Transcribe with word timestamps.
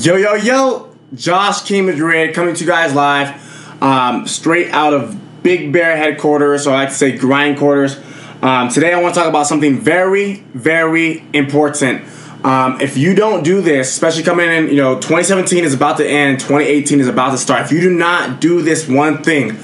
Yo, 0.00 0.16
yo, 0.16 0.32
yo! 0.32 0.96
Josh 1.14 1.60
King 1.64 1.84
Madrid 1.84 2.34
coming 2.34 2.54
to 2.54 2.60
you 2.64 2.66
guys 2.66 2.94
live, 2.94 3.82
um, 3.82 4.26
straight 4.26 4.70
out 4.70 4.94
of 4.94 5.42
Big 5.42 5.74
Bear 5.74 5.94
headquarters, 5.94 6.66
or 6.66 6.70
I 6.70 6.84
like 6.84 6.88
to 6.88 6.94
say 6.94 7.18
grind 7.18 7.58
quarters. 7.58 7.98
Um, 8.40 8.70
today 8.70 8.94
I 8.94 9.00
want 9.02 9.14
to 9.14 9.20
talk 9.20 9.28
about 9.28 9.46
something 9.46 9.78
very, 9.78 10.36
very 10.54 11.22
important. 11.34 12.02
Um, 12.42 12.80
if 12.80 12.96
you 12.96 13.14
don't 13.14 13.42
do 13.42 13.60
this, 13.60 13.90
especially 13.90 14.22
coming 14.22 14.48
in, 14.48 14.68
you 14.68 14.76
know, 14.76 14.94
2017 14.94 15.64
is 15.64 15.74
about 15.74 15.98
to 15.98 16.08
end, 16.08 16.40
2018 16.40 17.00
is 17.00 17.06
about 17.06 17.32
to 17.32 17.38
start. 17.38 17.66
If 17.66 17.70
you 17.70 17.82
do 17.82 17.90
not 17.90 18.40
do 18.40 18.62
this 18.62 18.88
one 18.88 19.22
thing, 19.22 19.58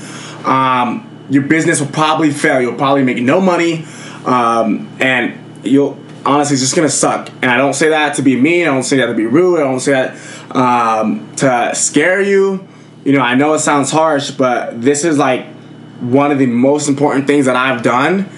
um, 0.44 1.26
your 1.30 1.44
business 1.44 1.80
will 1.80 1.88
probably 1.88 2.30
fail. 2.30 2.60
You'll 2.60 2.74
probably 2.74 3.04
make 3.04 3.22
no 3.22 3.40
money, 3.40 3.86
um, 4.26 4.94
and 5.00 5.64
you'll 5.64 5.98
honestly 6.26 6.54
it's 6.54 6.62
just 6.62 6.76
gonna 6.76 6.88
suck. 6.88 7.30
And 7.42 7.50
I 7.50 7.56
don't 7.56 7.74
say 7.74 7.90
that 7.90 8.16
to 8.16 8.22
be 8.22 8.38
mean. 8.38 8.62
I 8.62 8.66
don't 8.66 8.82
say 8.82 8.98
that 8.98 9.06
to 9.06 9.14
be 9.14 9.26
rude. 9.26 9.60
I 9.60 9.64
don't 9.64 9.80
say 9.80 9.92
that 9.92 10.56
um, 10.56 11.34
to 11.36 11.74
scare 11.74 12.20
you. 12.20 12.66
You 13.04 13.12
know, 13.12 13.20
I 13.20 13.34
know 13.34 13.54
it 13.54 13.60
sounds 13.60 13.90
harsh, 13.90 14.32
but 14.32 14.82
this 14.82 15.04
is 15.04 15.16
like 15.16 15.46
one 16.00 16.30
of 16.30 16.38
the 16.38 16.46
most 16.46 16.88
important 16.88 17.26
things 17.26 17.46
that 17.46 17.56
I've 17.56 17.82
done. 17.82 18.28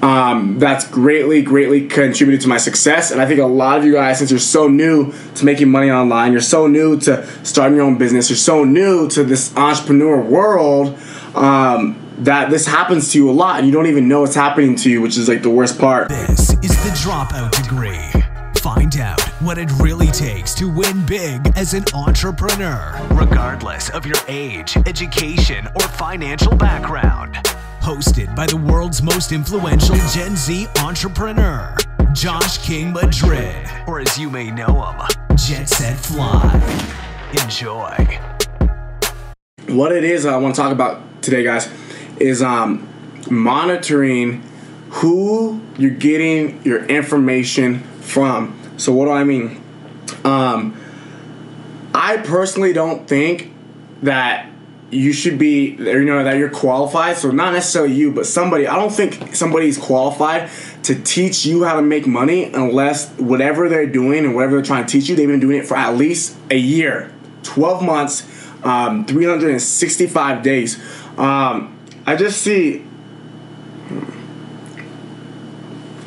Um, 0.00 0.60
that's 0.60 0.86
greatly, 0.88 1.42
greatly 1.42 1.88
contributed 1.88 2.42
to 2.42 2.48
my 2.48 2.58
success. 2.58 3.10
And 3.10 3.20
I 3.20 3.26
think 3.26 3.40
a 3.40 3.46
lot 3.46 3.78
of 3.78 3.84
you 3.84 3.94
guys, 3.94 4.18
since 4.18 4.30
you're 4.30 4.38
so 4.38 4.68
new 4.68 5.12
to 5.34 5.44
making 5.44 5.70
money 5.70 5.90
online, 5.90 6.30
you're 6.30 6.40
so 6.40 6.68
new 6.68 7.00
to 7.00 7.26
starting 7.44 7.76
your 7.76 7.84
own 7.84 7.98
business, 7.98 8.30
you're 8.30 8.36
so 8.36 8.62
new 8.62 9.08
to 9.08 9.24
this 9.24 9.56
entrepreneur 9.56 10.20
world, 10.20 10.96
um, 11.34 11.98
that 12.18 12.50
this 12.50 12.66
happens 12.66 13.12
to 13.12 13.18
you 13.18 13.30
a 13.30 13.32
lot 13.32 13.58
and 13.58 13.66
you 13.66 13.72
don't 13.72 13.86
even 13.86 14.08
know 14.08 14.24
it's 14.24 14.34
happening 14.34 14.74
to 14.76 14.90
you, 14.90 15.00
which 15.00 15.16
is 15.16 15.28
like 15.28 15.42
the 15.42 15.50
worst 15.50 15.78
part. 15.78 16.08
This 16.08 16.50
is 16.62 16.76
the 16.84 16.90
Dropout 16.90 17.50
Degree. 17.62 18.22
Find 18.60 18.96
out 18.98 19.20
what 19.40 19.56
it 19.56 19.70
really 19.78 20.08
takes 20.08 20.52
to 20.54 20.68
win 20.68 21.06
big 21.06 21.52
as 21.56 21.74
an 21.74 21.84
entrepreneur, 21.94 22.98
regardless 23.12 23.88
of 23.90 24.04
your 24.04 24.16
age, 24.26 24.76
education, 24.86 25.66
or 25.76 25.82
financial 25.82 26.56
background. 26.56 27.36
Hosted 27.80 28.34
by 28.34 28.46
the 28.46 28.56
world's 28.56 29.00
most 29.00 29.30
influential 29.30 29.94
Gen 30.12 30.34
Z 30.34 30.66
entrepreneur, 30.82 31.76
Josh 32.12 32.58
King 32.58 32.92
Madrid, 32.92 33.64
or 33.86 34.00
as 34.00 34.18
you 34.18 34.28
may 34.28 34.50
know 34.50 34.66
him, 34.66 35.36
Jet 35.36 35.68
Set 35.68 35.96
Fly. 35.96 36.52
Enjoy. 37.44 37.94
what 39.68 39.92
it 39.92 40.02
is 40.02 40.26
I 40.26 40.36
want 40.38 40.56
to 40.56 40.60
talk 40.60 40.72
about 40.72 41.22
today, 41.22 41.44
guys, 41.44 41.68
is 42.20 42.42
um, 42.42 42.88
monitoring 43.30 44.42
who 44.90 45.60
you're 45.76 45.90
getting 45.90 46.62
your 46.64 46.84
information 46.86 47.80
from. 48.00 48.58
So, 48.76 48.92
what 48.92 49.06
do 49.06 49.12
I 49.12 49.24
mean? 49.24 49.62
Um, 50.24 50.76
I 51.94 52.18
personally 52.18 52.72
don't 52.72 53.08
think 53.08 53.52
that 54.02 54.50
you 54.90 55.12
should 55.12 55.38
be, 55.38 55.72
you 55.72 56.04
know, 56.04 56.24
that 56.24 56.38
you're 56.38 56.48
qualified. 56.48 57.16
So, 57.16 57.30
not 57.30 57.52
necessarily 57.52 57.94
you, 57.94 58.12
but 58.12 58.26
somebody. 58.26 58.66
I 58.66 58.76
don't 58.76 58.92
think 58.92 59.34
somebody's 59.34 59.76
qualified 59.76 60.50
to 60.84 60.94
teach 60.94 61.44
you 61.44 61.64
how 61.64 61.76
to 61.76 61.82
make 61.82 62.06
money 62.06 62.44
unless 62.44 63.10
whatever 63.18 63.68
they're 63.68 63.86
doing 63.86 64.24
and 64.24 64.34
whatever 64.34 64.56
they're 64.56 64.64
trying 64.64 64.86
to 64.86 64.90
teach 64.90 65.08
you, 65.08 65.16
they've 65.16 65.28
been 65.28 65.40
doing 65.40 65.58
it 65.58 65.66
for 65.66 65.76
at 65.76 65.96
least 65.96 66.36
a 66.50 66.56
year, 66.56 67.12
12 67.42 67.82
months, 67.82 68.22
um, 68.64 69.04
365 69.04 70.42
days. 70.42 70.80
Um, 71.18 71.77
I 72.08 72.16
just 72.16 72.40
see 72.40 72.78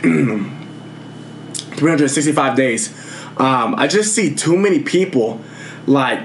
365 0.02 2.58
days. 2.58 2.90
Um, 3.38 3.76
I 3.78 3.86
just 3.86 4.16
see 4.16 4.34
too 4.34 4.58
many 4.58 4.80
people 4.80 5.40
like 5.86 6.22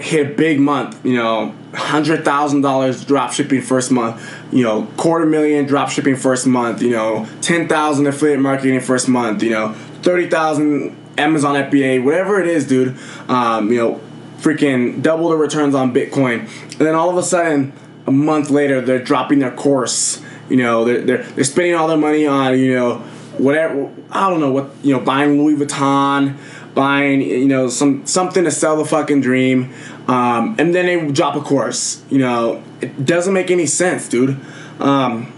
hit 0.00 0.36
big 0.36 0.58
month, 0.58 1.06
you 1.06 1.14
know, 1.14 1.54
hundred 1.72 2.24
thousand 2.24 2.62
dollars 2.62 3.04
drop 3.04 3.32
shipping 3.32 3.62
first 3.62 3.92
month, 3.92 4.28
you 4.50 4.64
know, 4.64 4.88
quarter 4.96 5.24
million 5.24 5.66
drop 5.66 5.88
shipping 5.88 6.16
first 6.16 6.44
month, 6.44 6.82
you 6.82 6.90
know, 6.90 7.28
ten 7.42 7.68
thousand 7.68 8.08
affiliate 8.08 8.40
marketing 8.40 8.80
first 8.80 9.08
month, 9.08 9.44
you 9.44 9.50
know, 9.50 9.72
thirty 10.02 10.28
thousand 10.28 10.96
Amazon 11.16 11.54
FBA, 11.54 12.02
whatever 12.02 12.40
it 12.40 12.48
is, 12.48 12.66
dude. 12.66 12.98
Um, 13.28 13.70
you 13.70 13.78
know, 13.78 14.00
freaking 14.38 15.00
double 15.00 15.28
the 15.28 15.36
returns 15.36 15.76
on 15.76 15.94
Bitcoin, 15.94 16.40
and 16.40 16.80
then 16.80 16.96
all 16.96 17.08
of 17.08 17.16
a 17.16 17.22
sudden, 17.22 17.72
a 18.06 18.12
month 18.12 18.50
later, 18.50 18.80
they're 18.80 19.02
dropping 19.02 19.40
their 19.40 19.50
course. 19.50 20.22
You 20.48 20.56
know, 20.56 20.84
they're 20.84 21.00
they're, 21.02 21.22
they're 21.22 21.44
spending 21.44 21.74
all 21.74 21.88
their 21.88 21.96
money 21.96 22.26
on 22.26 22.58
you 22.58 22.74
know 22.74 22.98
whatever 23.38 23.90
I 24.10 24.28
don't 24.28 24.40
know 24.40 24.52
what 24.52 24.70
you 24.82 24.94
know 24.94 25.00
buying 25.00 25.42
Louis 25.42 25.56
Vuitton, 25.56 26.36
buying 26.74 27.20
you 27.20 27.46
know 27.46 27.68
some 27.68 28.06
something 28.06 28.44
to 28.44 28.50
sell 28.50 28.76
the 28.76 28.84
fucking 28.84 29.20
dream, 29.20 29.72
um, 30.08 30.56
and 30.58 30.74
then 30.74 30.86
they 30.86 31.10
drop 31.10 31.36
a 31.36 31.40
course. 31.40 32.02
You 32.10 32.18
know, 32.18 32.62
it 32.80 33.04
doesn't 33.04 33.32
make 33.32 33.50
any 33.50 33.66
sense, 33.66 34.08
dude. 34.08 34.38
Um, 34.80 35.32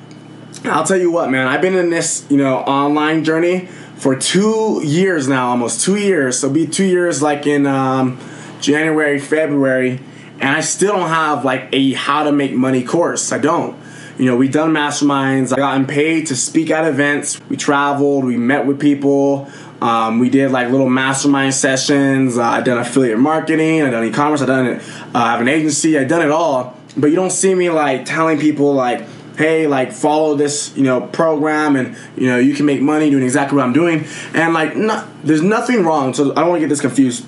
I'll 0.64 0.84
tell 0.84 0.98
you 0.98 1.10
what, 1.10 1.30
man. 1.30 1.46
I've 1.46 1.60
been 1.60 1.74
in 1.74 1.90
this 1.90 2.26
you 2.30 2.36
know 2.36 2.58
online 2.58 3.24
journey 3.24 3.68
for 3.96 4.16
two 4.16 4.80
years 4.84 5.28
now, 5.28 5.48
almost 5.48 5.84
two 5.84 5.96
years. 5.96 6.38
So 6.38 6.50
be 6.50 6.66
two 6.66 6.84
years 6.84 7.22
like 7.22 7.46
in 7.46 7.66
um, 7.66 8.18
January, 8.60 9.18
February, 9.18 10.00
and 10.40 10.50
I 10.50 10.60
still 10.60 10.94
don't 10.96 11.08
have 11.08 11.44
like 11.44 11.68
a 11.72 11.92
how 11.92 12.24
to 12.24 12.32
make 12.32 12.52
money 12.52 12.82
course. 12.82 13.32
I 13.32 13.38
don't. 13.38 13.78
You 14.18 14.26
know, 14.26 14.36
we 14.36 14.48
done 14.48 14.72
masterminds. 14.72 15.52
I 15.52 15.56
gotten 15.56 15.86
paid 15.86 16.28
to 16.28 16.36
speak 16.36 16.70
at 16.70 16.86
events. 16.86 17.40
We 17.48 17.56
traveled. 17.56 18.24
We 18.24 18.36
met 18.36 18.64
with 18.64 18.80
people. 18.80 19.50
Um, 19.80 20.20
we 20.20 20.30
did 20.30 20.52
like 20.52 20.70
little 20.70 20.88
mastermind 20.88 21.52
sessions. 21.52 22.38
Uh, 22.38 22.44
I 22.44 22.60
done 22.60 22.78
affiliate 22.78 23.18
marketing. 23.18 23.82
I 23.82 23.90
done 23.90 24.04
e-commerce. 24.04 24.40
I 24.40 24.46
done 24.46 24.66
it. 24.66 24.82
Uh, 25.14 25.18
I 25.18 25.30
have 25.32 25.40
an 25.40 25.48
agency. 25.48 25.98
I 25.98 26.04
done 26.04 26.22
it 26.22 26.30
all. 26.30 26.78
But 26.96 27.08
you 27.08 27.16
don't 27.16 27.32
see 27.32 27.54
me 27.54 27.70
like 27.70 28.04
telling 28.04 28.38
people 28.38 28.72
like, 28.72 29.04
hey, 29.36 29.66
like 29.66 29.92
follow 29.92 30.36
this, 30.36 30.76
you 30.76 30.84
know, 30.84 31.00
program, 31.00 31.74
and 31.74 31.96
you 32.16 32.28
know 32.28 32.38
you 32.38 32.54
can 32.54 32.66
make 32.66 32.80
money 32.80 33.10
doing 33.10 33.24
exactly 33.24 33.56
what 33.56 33.66
I'm 33.66 33.72
doing. 33.72 34.06
And 34.32 34.54
like, 34.54 34.74
there's 35.24 35.42
nothing 35.42 35.82
wrong. 35.82 36.14
So 36.14 36.30
I 36.32 36.36
don't 36.36 36.50
want 36.50 36.60
to 36.60 36.60
get 36.60 36.68
this 36.68 36.80
confused 36.80 37.26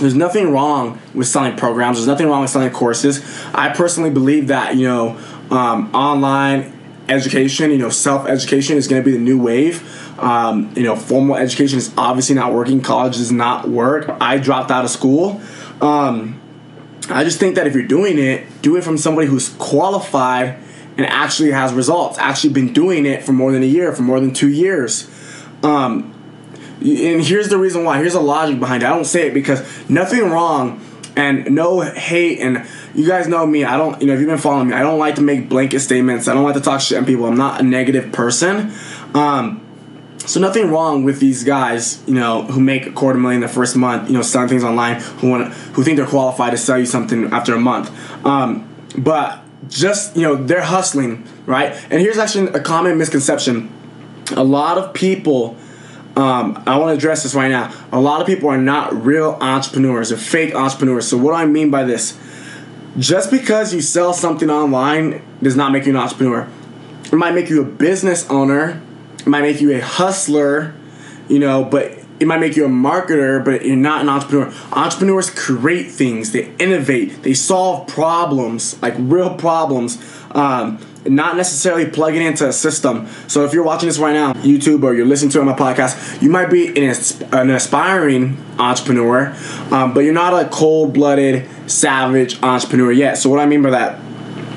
there's 0.00 0.14
nothing 0.14 0.52
wrong 0.52 1.00
with 1.14 1.28
selling 1.28 1.56
programs. 1.56 1.98
There's 1.98 2.08
nothing 2.08 2.26
wrong 2.26 2.42
with 2.42 2.50
selling 2.50 2.72
courses. 2.72 3.24
I 3.54 3.68
personally 3.70 4.10
believe 4.10 4.48
that 4.48 4.76
you 4.76 4.86
know 4.86 5.18
um, 5.50 5.94
online 5.94 6.72
education, 7.08 7.70
you 7.70 7.78
know, 7.78 7.90
self 7.90 8.26
education 8.26 8.76
is 8.76 8.88
going 8.88 9.02
to 9.02 9.04
be 9.04 9.12
the 9.12 9.22
new 9.22 9.40
wave. 9.40 10.18
Um, 10.18 10.72
you 10.76 10.82
know, 10.82 10.96
formal 10.96 11.36
education 11.36 11.78
is 11.78 11.92
obviously 11.96 12.34
not 12.34 12.52
working. 12.52 12.80
College 12.80 13.16
does 13.16 13.32
not 13.32 13.68
work. 13.68 14.08
I 14.20 14.38
dropped 14.38 14.70
out 14.70 14.84
of 14.84 14.90
school. 14.90 15.40
Um, 15.80 16.40
I 17.10 17.24
just 17.24 17.38
think 17.38 17.56
that 17.56 17.66
if 17.66 17.74
you're 17.74 17.86
doing 17.86 18.18
it, 18.18 18.62
do 18.62 18.76
it 18.76 18.84
from 18.84 18.96
somebody 18.96 19.26
who's 19.26 19.50
qualified 19.50 20.58
and 20.96 21.06
actually 21.06 21.50
has 21.50 21.72
results. 21.72 22.18
Actually, 22.18 22.52
been 22.52 22.72
doing 22.72 23.06
it 23.06 23.22
for 23.22 23.32
more 23.32 23.52
than 23.52 23.62
a 23.62 23.66
year, 23.66 23.92
for 23.92 24.02
more 24.02 24.20
than 24.20 24.32
two 24.32 24.48
years. 24.48 25.10
Um, 25.62 26.13
and 26.80 27.22
here's 27.22 27.48
the 27.48 27.58
reason 27.58 27.84
why. 27.84 27.98
Here's 27.98 28.14
the 28.14 28.20
logic 28.20 28.60
behind 28.60 28.82
it. 28.82 28.86
I 28.86 28.90
don't 28.90 29.04
say 29.04 29.28
it 29.28 29.34
because 29.34 29.62
nothing 29.88 30.30
wrong 30.30 30.80
and 31.16 31.54
no 31.54 31.80
hate. 31.80 32.40
And 32.40 32.66
you 32.94 33.06
guys 33.06 33.28
know 33.28 33.46
me. 33.46 33.64
I 33.64 33.76
don't, 33.76 34.00
you 34.00 34.06
know, 34.06 34.14
if 34.14 34.20
you've 34.20 34.28
been 34.28 34.38
following 34.38 34.68
me, 34.68 34.74
I 34.74 34.82
don't 34.82 34.98
like 34.98 35.16
to 35.16 35.22
make 35.22 35.48
blanket 35.48 35.80
statements. 35.80 36.28
I 36.28 36.34
don't 36.34 36.44
like 36.44 36.54
to 36.54 36.60
talk 36.60 36.80
shit 36.80 36.98
on 36.98 37.04
people. 37.04 37.26
I'm 37.26 37.36
not 37.36 37.60
a 37.60 37.62
negative 37.62 38.12
person. 38.12 38.72
Um, 39.14 39.60
so 40.18 40.40
nothing 40.40 40.70
wrong 40.70 41.04
with 41.04 41.20
these 41.20 41.44
guys, 41.44 42.02
you 42.06 42.14
know, 42.14 42.42
who 42.42 42.60
make 42.60 42.86
a 42.86 42.92
quarter 42.92 43.18
million 43.18 43.42
the 43.42 43.48
first 43.48 43.76
month, 43.76 44.08
you 44.08 44.16
know, 44.16 44.22
selling 44.22 44.48
things 44.48 44.64
online, 44.64 45.00
who 45.00 45.30
want, 45.30 45.52
who 45.52 45.84
think 45.84 45.98
they're 45.98 46.06
qualified 46.06 46.52
to 46.52 46.56
sell 46.58 46.78
you 46.78 46.86
something 46.86 47.26
after 47.26 47.54
a 47.54 47.60
month. 47.60 47.90
Um, 48.24 48.68
but 48.96 49.40
just 49.68 50.16
you 50.16 50.22
know, 50.22 50.34
they're 50.34 50.62
hustling, 50.62 51.26
right? 51.46 51.72
And 51.90 52.00
here's 52.00 52.16
actually 52.16 52.48
a 52.48 52.60
common 52.60 52.96
misconception: 52.96 53.70
a 54.34 54.44
lot 54.44 54.78
of 54.78 54.94
people 54.94 55.56
um, 56.16 56.62
I 56.66 56.78
want 56.78 56.90
to 56.90 56.94
address 56.96 57.24
this 57.24 57.34
right 57.34 57.50
now. 57.50 57.72
A 57.90 58.00
lot 58.00 58.20
of 58.20 58.26
people 58.26 58.48
are 58.48 58.58
not 58.58 58.94
real 59.04 59.36
entrepreneurs, 59.40 60.10
they're 60.10 60.18
fake 60.18 60.54
entrepreneurs. 60.54 61.08
So, 61.08 61.16
what 61.16 61.32
do 61.32 61.36
I 61.36 61.46
mean 61.46 61.70
by 61.70 61.84
this? 61.84 62.18
Just 62.98 63.30
because 63.30 63.74
you 63.74 63.80
sell 63.80 64.12
something 64.12 64.48
online 64.48 65.22
does 65.42 65.56
not 65.56 65.72
make 65.72 65.86
you 65.86 65.90
an 65.90 65.96
entrepreneur. 65.96 66.48
It 67.06 67.14
might 67.14 67.34
make 67.34 67.50
you 67.50 67.60
a 67.62 67.64
business 67.64 68.28
owner, 68.30 68.80
it 69.18 69.26
might 69.26 69.42
make 69.42 69.60
you 69.60 69.74
a 69.74 69.80
hustler, 69.80 70.74
you 71.28 71.40
know, 71.40 71.64
but 71.64 71.98
it 72.20 72.28
might 72.28 72.38
make 72.38 72.56
you 72.56 72.64
a 72.64 72.68
marketer, 72.68 73.44
but 73.44 73.64
you're 73.64 73.74
not 73.74 74.02
an 74.02 74.08
entrepreneur. 74.08 74.52
Entrepreneurs 74.72 75.30
create 75.30 75.90
things, 75.90 76.30
they 76.30 76.54
innovate, 76.58 77.24
they 77.24 77.34
solve 77.34 77.88
problems, 77.88 78.80
like 78.80 78.94
real 78.98 79.34
problems. 79.34 79.98
Um, 80.30 80.78
not 81.06 81.36
necessarily 81.36 81.86
plugging 81.90 82.22
into 82.22 82.48
a 82.48 82.52
system. 82.52 83.06
So 83.28 83.44
if 83.44 83.52
you're 83.52 83.64
watching 83.64 83.88
this 83.88 83.98
right 83.98 84.14
now, 84.14 84.32
YouTube, 84.34 84.82
or 84.84 84.94
you're 84.94 85.06
listening 85.06 85.30
to 85.32 85.38
it 85.38 85.40
on 85.42 85.46
my 85.46 85.54
podcast, 85.54 86.22
you 86.22 86.30
might 86.30 86.50
be 86.50 86.68
an, 86.68 86.94
an 87.32 87.50
aspiring 87.50 88.36
entrepreneur, 88.58 89.36
um, 89.70 89.92
but 89.92 90.00
you're 90.00 90.14
not 90.14 90.32
a 90.32 90.48
cold-blooded, 90.48 91.70
savage 91.70 92.42
entrepreneur 92.42 92.92
yet. 92.92 93.18
So 93.18 93.28
what 93.30 93.40
I 93.40 93.46
mean 93.46 93.62
by 93.62 93.70
that, 93.70 94.00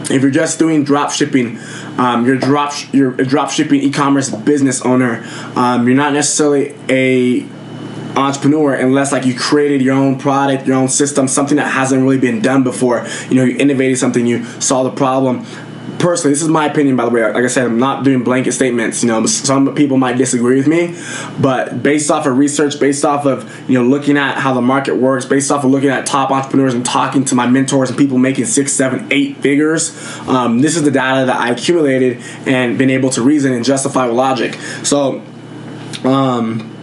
if 0.09 0.21
you're 0.21 0.31
just 0.31 0.57
doing 0.57 0.83
drop 0.83 1.11
shipping, 1.11 1.59
um, 1.97 2.25
you're 2.25 2.37
drop 2.37 2.71
you're 2.93 3.13
a 3.19 3.25
drop 3.25 3.49
shipping 3.49 3.81
e-commerce 3.81 4.29
business 4.29 4.81
owner. 4.83 5.25
Um, 5.55 5.85
you're 5.85 5.97
not 5.97 6.13
necessarily 6.13 6.75
a 6.89 7.45
entrepreneur 8.15 8.73
unless 8.73 9.11
like 9.11 9.25
you 9.25 9.35
created 9.35 9.81
your 9.81 9.95
own 9.95 10.17
product, 10.17 10.65
your 10.65 10.75
own 10.75 10.87
system, 10.87 11.27
something 11.27 11.57
that 11.57 11.67
hasn't 11.71 12.01
really 12.01 12.17
been 12.17 12.41
done 12.41 12.63
before. 12.63 13.05
You 13.29 13.35
know, 13.35 13.43
you 13.43 13.57
innovated 13.57 13.97
something, 13.97 14.25
you 14.25 14.43
solved 14.61 14.93
a 14.93 14.95
problem 14.95 15.45
personally, 15.99 16.33
this 16.33 16.41
is 16.41 16.47
my 16.47 16.65
opinion, 16.65 16.95
by 16.95 17.05
the 17.05 17.11
way. 17.11 17.23
Like 17.23 17.43
I 17.43 17.47
said, 17.47 17.65
I'm 17.65 17.79
not 17.79 18.03
doing 18.03 18.23
blanket 18.23 18.51
statements. 18.51 19.03
You 19.03 19.09
know, 19.09 19.25
some 19.25 19.73
people 19.75 19.97
might 19.97 20.17
disagree 20.17 20.57
with 20.57 20.67
me, 20.67 20.95
but 21.41 21.81
based 21.81 22.11
off 22.11 22.25
of 22.25 22.37
research, 22.37 22.79
based 22.79 23.05
off 23.05 23.25
of 23.25 23.69
you 23.69 23.79
know 23.79 23.87
looking 23.87 24.17
at 24.17 24.37
how 24.37 24.53
the 24.53 24.61
market 24.61 24.97
works, 24.97 25.25
based 25.25 25.51
off 25.51 25.63
of 25.63 25.71
looking 25.71 25.89
at 25.89 26.05
top 26.05 26.31
entrepreneurs 26.31 26.73
and 26.73 26.85
talking 26.85 27.25
to 27.25 27.35
my 27.35 27.47
mentors 27.47 27.89
and 27.89 27.97
people 27.97 28.17
making 28.17 28.45
six, 28.45 28.73
seven, 28.73 29.07
eight 29.11 29.37
figures, 29.37 29.97
um, 30.27 30.59
this 30.59 30.75
is 30.75 30.83
the 30.83 30.91
data 30.91 31.25
that 31.25 31.35
I 31.35 31.51
accumulated 31.51 32.21
and 32.45 32.77
been 32.77 32.89
able 32.89 33.09
to 33.11 33.21
reason 33.21 33.53
and 33.53 33.63
justify 33.63 34.05
with 34.05 34.15
logic. 34.15 34.55
So. 34.83 35.23
Um, 36.03 36.73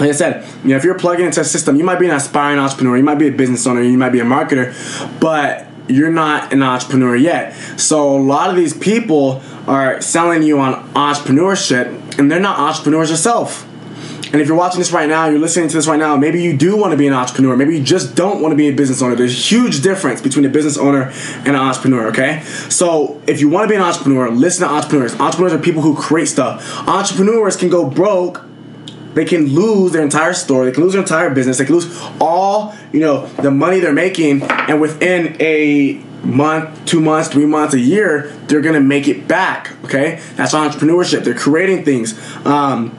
like 0.00 0.08
I 0.08 0.12
said, 0.12 0.48
you 0.64 0.70
know, 0.70 0.76
if 0.76 0.84
you're 0.84 0.98
plugging 0.98 1.26
into 1.26 1.40
a 1.40 1.44
system, 1.44 1.76
you 1.76 1.84
might 1.84 2.00
be 2.00 2.08
an 2.08 2.14
aspiring 2.14 2.58
entrepreneur, 2.58 2.96
you 2.96 3.04
might 3.04 3.18
be 3.18 3.28
a 3.28 3.32
business 3.32 3.66
owner, 3.66 3.82
you 3.82 3.98
might 3.98 4.10
be 4.10 4.20
a 4.20 4.24
marketer, 4.24 4.72
but 5.20 5.66
you're 5.88 6.10
not 6.10 6.52
an 6.52 6.62
entrepreneur 6.62 7.16
yet. 7.16 7.54
So 7.78 8.16
a 8.16 8.20
lot 8.20 8.50
of 8.50 8.56
these 8.56 8.76
people 8.76 9.42
are 9.66 10.00
selling 10.00 10.42
you 10.42 10.58
on 10.60 10.74
entrepreneurship 10.94 12.18
and 12.18 12.30
they're 12.30 12.40
not 12.40 12.58
entrepreneurs 12.58 13.10
yourself. 13.10 13.68
And 14.32 14.40
if 14.40 14.48
you're 14.48 14.56
watching 14.56 14.78
this 14.78 14.92
right 14.92 15.08
now, 15.08 15.26
you're 15.26 15.38
listening 15.38 15.68
to 15.68 15.76
this 15.76 15.86
right 15.86 15.98
now, 15.98 16.16
maybe 16.16 16.42
you 16.42 16.56
do 16.56 16.74
want 16.74 16.92
to 16.92 16.96
be 16.96 17.06
an 17.06 17.12
entrepreneur. 17.12 17.54
Maybe 17.54 17.76
you 17.76 17.84
just 17.84 18.14
don't 18.14 18.40
want 18.40 18.52
to 18.52 18.56
be 18.56 18.68
a 18.68 18.72
business 18.72 19.02
owner. 19.02 19.14
There's 19.14 19.32
a 19.32 19.34
huge 19.34 19.82
difference 19.82 20.22
between 20.22 20.46
a 20.46 20.48
business 20.48 20.78
owner 20.78 21.12
and 21.40 21.48
an 21.48 21.56
entrepreneur, 21.56 22.06
okay? 22.08 22.40
So 22.70 23.20
if 23.26 23.40
you 23.40 23.50
want 23.50 23.64
to 23.64 23.68
be 23.68 23.74
an 23.74 23.82
entrepreneur, 23.82 24.30
listen 24.30 24.66
to 24.66 24.72
entrepreneurs. 24.72 25.12
Entrepreneurs 25.20 25.52
are 25.52 25.62
people 25.62 25.82
who 25.82 25.94
create 25.94 26.28
stuff. 26.28 26.88
Entrepreneurs 26.88 27.56
can 27.56 27.68
go 27.68 27.88
broke 27.90 28.42
they 29.14 29.24
can 29.24 29.46
lose 29.46 29.92
their 29.92 30.02
entire 30.02 30.32
store. 30.34 30.64
They 30.64 30.72
can 30.72 30.82
lose 30.82 30.92
their 30.92 31.02
entire 31.02 31.30
business. 31.30 31.58
They 31.58 31.64
can 31.64 31.74
lose 31.74 32.10
all 32.20 32.74
you 32.92 33.00
know 33.00 33.26
the 33.26 33.50
money 33.50 33.80
they're 33.80 33.92
making, 33.92 34.42
and 34.42 34.80
within 34.80 35.40
a 35.40 35.94
month, 36.24 36.84
two 36.86 37.00
months, 37.00 37.28
three 37.28 37.46
months, 37.46 37.74
a 37.74 37.80
year, 37.80 38.32
they're 38.46 38.60
gonna 38.60 38.80
make 38.80 39.08
it 39.08 39.26
back. 39.26 39.72
Okay, 39.84 40.20
that's 40.36 40.54
entrepreneurship. 40.54 41.24
They're 41.24 41.34
creating 41.34 41.84
things. 41.84 42.18
Um, 42.46 42.96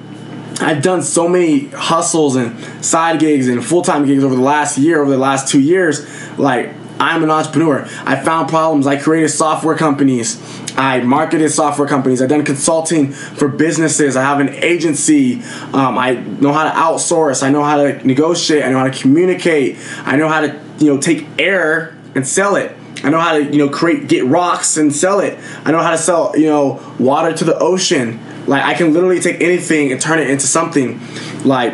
I've 0.60 0.84
done 0.84 1.02
so 1.02 1.28
many 1.28 1.68
hustles 1.68 2.36
and 2.36 2.86
side 2.86 3.20
gigs 3.20 3.48
and 3.48 3.66
full 3.66 3.82
time 3.82 4.06
gigs 4.06 4.24
over 4.24 4.36
the 4.36 4.42
last 4.42 4.78
year, 4.78 5.02
over 5.02 5.12
the 5.12 5.18
last 5.18 5.48
two 5.48 5.60
years. 5.60 6.06
Like 6.38 6.74
I'm 7.00 7.24
an 7.24 7.32
entrepreneur. 7.32 7.88
I 8.06 8.16
found 8.16 8.50
problems. 8.50 8.88
I 8.88 8.98
created 8.98 9.30
software 9.30 9.76
companies. 9.76 10.40
I 10.76 11.02
marketed 11.02 11.52
software 11.52 11.88
companies. 11.88 12.22
I've 12.22 12.30
done 12.30 12.44
consulting 12.44 13.12
for 13.12 13.48
businesses. 13.48 14.16
I 14.16 14.24
have 14.24 14.40
an 14.40 14.50
agency. 14.50 15.36
Um, 15.74 15.98
I 15.98 16.14
know 16.16 16.52
how 16.52 16.64
to 16.64 16.72
outsource. 16.72 17.44
I 17.44 17.50
know 17.50 17.64
how 17.64 17.78
to 17.78 18.06
negotiate. 18.06 18.64
I 18.64 18.72
know 18.72 18.80
how 18.80 18.88
to 18.88 19.02
communicate. 19.02 19.78
I 20.00 20.16
know 20.16 20.28
how 20.28 20.42
to 20.42 20.60
you 20.80 20.94
know 20.94 21.00
take 21.00 21.28
air 21.40 21.96
and 22.16 22.28
sell 22.28 22.56
it. 22.56 22.76
I 23.04 23.10
know 23.10 23.20
how 23.20 23.34
to 23.38 23.44
you 23.44 23.60
know 23.60 23.70
create 23.70 24.08
get 24.08 24.26
rocks 24.26 24.78
and 24.78 24.94
sell 24.94 25.20
it. 25.20 25.38
I 25.64 25.72
know 25.72 25.80
how 25.80 25.92
to 25.92 25.98
sell 25.98 26.36
you 26.36 26.48
know 26.48 26.96
water 27.00 27.34
to 27.34 27.44
the 27.44 27.58
ocean. 27.60 28.20
Like 28.48 28.64
I 28.64 28.74
can 28.74 28.94
literally 28.94 29.20
take 29.20 29.42
anything 29.42 29.92
and 29.92 30.02
turn 30.02 30.20
it 30.20 30.30
into 30.30 30.48
something. 30.48 31.00
Like 31.44 31.74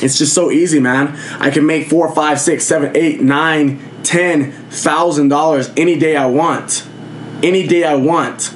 it's 0.00 0.18
just 0.18 0.34
so 0.34 0.50
easy, 0.50 0.80
man. 0.80 1.18
I 1.40 1.50
can 1.50 1.66
make 1.66 1.88
four, 1.88 2.12
five, 2.14 2.40
six, 2.40 2.64
seven, 2.64 2.96
eight, 2.96 3.20
nine, 3.20 4.02
ten 4.02 4.52
thousand 4.70 5.28
dollars 5.28 5.70
any 5.76 5.98
day 5.98 6.16
I 6.16 6.26
want 6.26 6.88
any 7.44 7.66
day 7.66 7.84
I 7.84 7.94
want. 7.94 8.54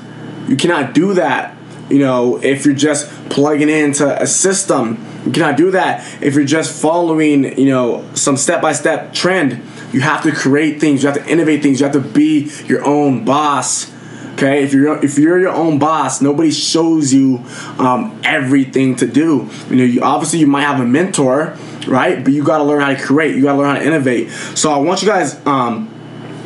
You 0.48 0.56
cannot 0.56 0.94
do 0.94 1.14
that, 1.14 1.56
you 1.90 1.98
know, 1.98 2.42
if 2.42 2.64
you're 2.64 2.74
just 2.74 3.10
plugging 3.28 3.68
into 3.68 4.20
a 4.20 4.26
system. 4.26 5.04
You 5.26 5.32
cannot 5.32 5.56
do 5.56 5.70
that 5.72 6.22
if 6.22 6.34
you're 6.34 6.44
just 6.44 6.80
following, 6.80 7.58
you 7.58 7.68
know, 7.68 8.08
some 8.14 8.36
step 8.36 8.62
by 8.62 8.72
step 8.72 9.12
trend. 9.12 9.62
You 9.92 10.00
have 10.00 10.22
to 10.22 10.32
create 10.32 10.80
things. 10.80 11.02
You 11.02 11.10
have 11.10 11.22
to 11.22 11.30
innovate 11.30 11.62
things. 11.62 11.80
You 11.80 11.84
have 11.84 11.92
to 11.94 12.00
be 12.00 12.50
your 12.66 12.84
own 12.84 13.24
boss. 13.24 13.92
Okay, 14.34 14.62
if 14.62 14.72
you're 14.72 15.04
if 15.04 15.18
you're 15.18 15.40
your 15.40 15.52
own 15.52 15.78
boss, 15.78 16.22
nobody 16.22 16.52
shows 16.52 17.12
you 17.12 17.44
um, 17.78 18.20
everything 18.22 18.94
to 18.96 19.06
do. 19.06 19.50
You 19.68 19.76
know, 19.76 19.84
you, 19.84 20.02
obviously 20.02 20.38
you 20.38 20.46
might 20.46 20.62
have 20.62 20.80
a 20.80 20.86
mentor, 20.86 21.56
right? 21.88 22.22
But 22.22 22.32
you 22.32 22.44
got 22.44 22.58
to 22.58 22.64
learn 22.64 22.80
how 22.80 22.94
to 22.94 23.02
create. 23.02 23.34
You 23.34 23.42
got 23.42 23.52
to 23.52 23.58
learn 23.58 23.74
how 23.74 23.82
to 23.82 23.86
innovate. 23.86 24.30
So 24.54 24.70
I 24.70 24.78
want 24.78 25.02
you 25.02 25.08
guys. 25.08 25.44
Um, 25.44 25.92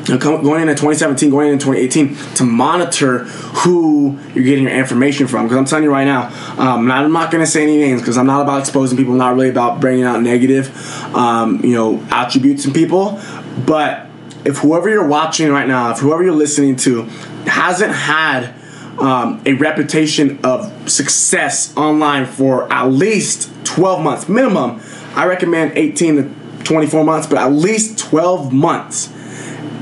going 0.06 0.62
into 0.62 0.74
2017, 0.74 1.30
going 1.30 1.52
into 1.52 1.64
2018, 1.66 2.34
to 2.36 2.44
monitor 2.44 3.20
who 3.24 4.18
you're 4.34 4.44
getting 4.44 4.64
your 4.64 4.72
information 4.72 5.26
from. 5.26 5.46
Because 5.46 5.58
I'm 5.58 5.64
telling 5.64 5.84
you 5.84 5.90
right 5.90 6.04
now, 6.04 6.28
um, 6.58 6.90
I'm 6.90 7.12
not 7.12 7.30
going 7.30 7.44
to 7.44 7.50
say 7.50 7.62
any 7.62 7.78
names 7.78 8.00
because 8.00 8.18
I'm 8.18 8.26
not 8.26 8.42
about 8.42 8.60
exposing 8.60 8.98
people. 8.98 9.12
I'm 9.12 9.18
not 9.18 9.34
really 9.34 9.50
about 9.50 9.80
bringing 9.80 10.04
out 10.04 10.22
negative, 10.22 10.74
um, 11.14 11.64
you 11.64 11.74
know, 11.74 12.04
attributes 12.10 12.64
in 12.64 12.72
people. 12.72 13.20
But 13.66 14.06
if 14.44 14.58
whoever 14.58 14.88
you're 14.88 15.06
watching 15.06 15.50
right 15.50 15.68
now, 15.68 15.92
if 15.92 15.98
whoever 15.98 16.22
you're 16.22 16.34
listening 16.34 16.76
to, 16.76 17.02
hasn't 17.46 17.92
had 17.92 18.54
um, 18.98 19.42
a 19.46 19.54
reputation 19.54 20.40
of 20.44 20.90
success 20.90 21.76
online 21.76 22.26
for 22.26 22.70
at 22.72 22.86
least 22.86 23.50
12 23.64 24.02
months 24.02 24.28
minimum, 24.28 24.80
I 25.14 25.26
recommend 25.26 25.76
18 25.76 26.16
to 26.16 26.64
24 26.64 27.04
months, 27.04 27.26
but 27.26 27.38
at 27.38 27.52
least 27.52 27.98
12 27.98 28.52
months 28.52 29.12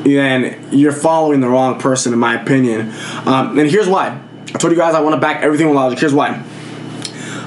then 0.05 0.69
you're 0.73 0.93
following 0.93 1.41
the 1.41 1.49
wrong 1.49 1.79
person, 1.79 2.13
in 2.13 2.19
my 2.19 2.41
opinion. 2.41 2.93
Um, 3.27 3.59
and 3.59 3.71
here's 3.71 3.89
why. 3.89 4.21
I 4.55 4.59
told 4.59 4.73
you 4.73 4.79
guys 4.79 4.95
I 4.95 5.01
want 5.01 5.15
to 5.15 5.21
back 5.21 5.43
everything 5.43 5.69
with 5.69 5.77
logic. 5.77 5.99
Here's 5.99 6.15
why. 6.15 6.43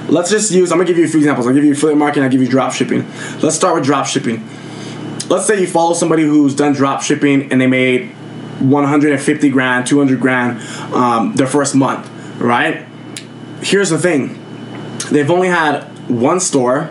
Let's 0.08 0.30
just 0.30 0.50
use, 0.52 0.70
I'm 0.70 0.78
going 0.78 0.86
to 0.86 0.92
give 0.92 0.98
you 0.98 1.06
a 1.06 1.08
few 1.08 1.18
examples. 1.18 1.46
I'll 1.46 1.54
give 1.54 1.64
you 1.64 1.72
affiliate 1.72 1.98
marketing, 1.98 2.24
I'll 2.24 2.30
give 2.30 2.42
you 2.42 2.48
drop 2.48 2.72
shipping. 2.72 3.06
Let's 3.40 3.56
start 3.56 3.74
with 3.74 3.84
drop 3.84 4.06
shipping. 4.06 4.46
Let's 5.28 5.46
say 5.46 5.60
you 5.60 5.66
follow 5.66 5.94
somebody 5.94 6.22
who's 6.24 6.54
done 6.54 6.74
drop 6.74 7.02
shipping 7.02 7.50
and 7.50 7.60
they 7.60 7.66
made 7.66 8.10
150 8.60 9.48
grand, 9.50 9.86
200 9.86 10.20
grand 10.20 10.60
um, 10.94 11.34
their 11.34 11.46
first 11.46 11.74
month, 11.74 12.08
right? 12.38 12.86
Here's 13.62 13.90
the 13.90 13.98
thing 13.98 14.40
they've 15.10 15.30
only 15.30 15.48
had 15.48 15.84
one 16.08 16.40
store, 16.40 16.84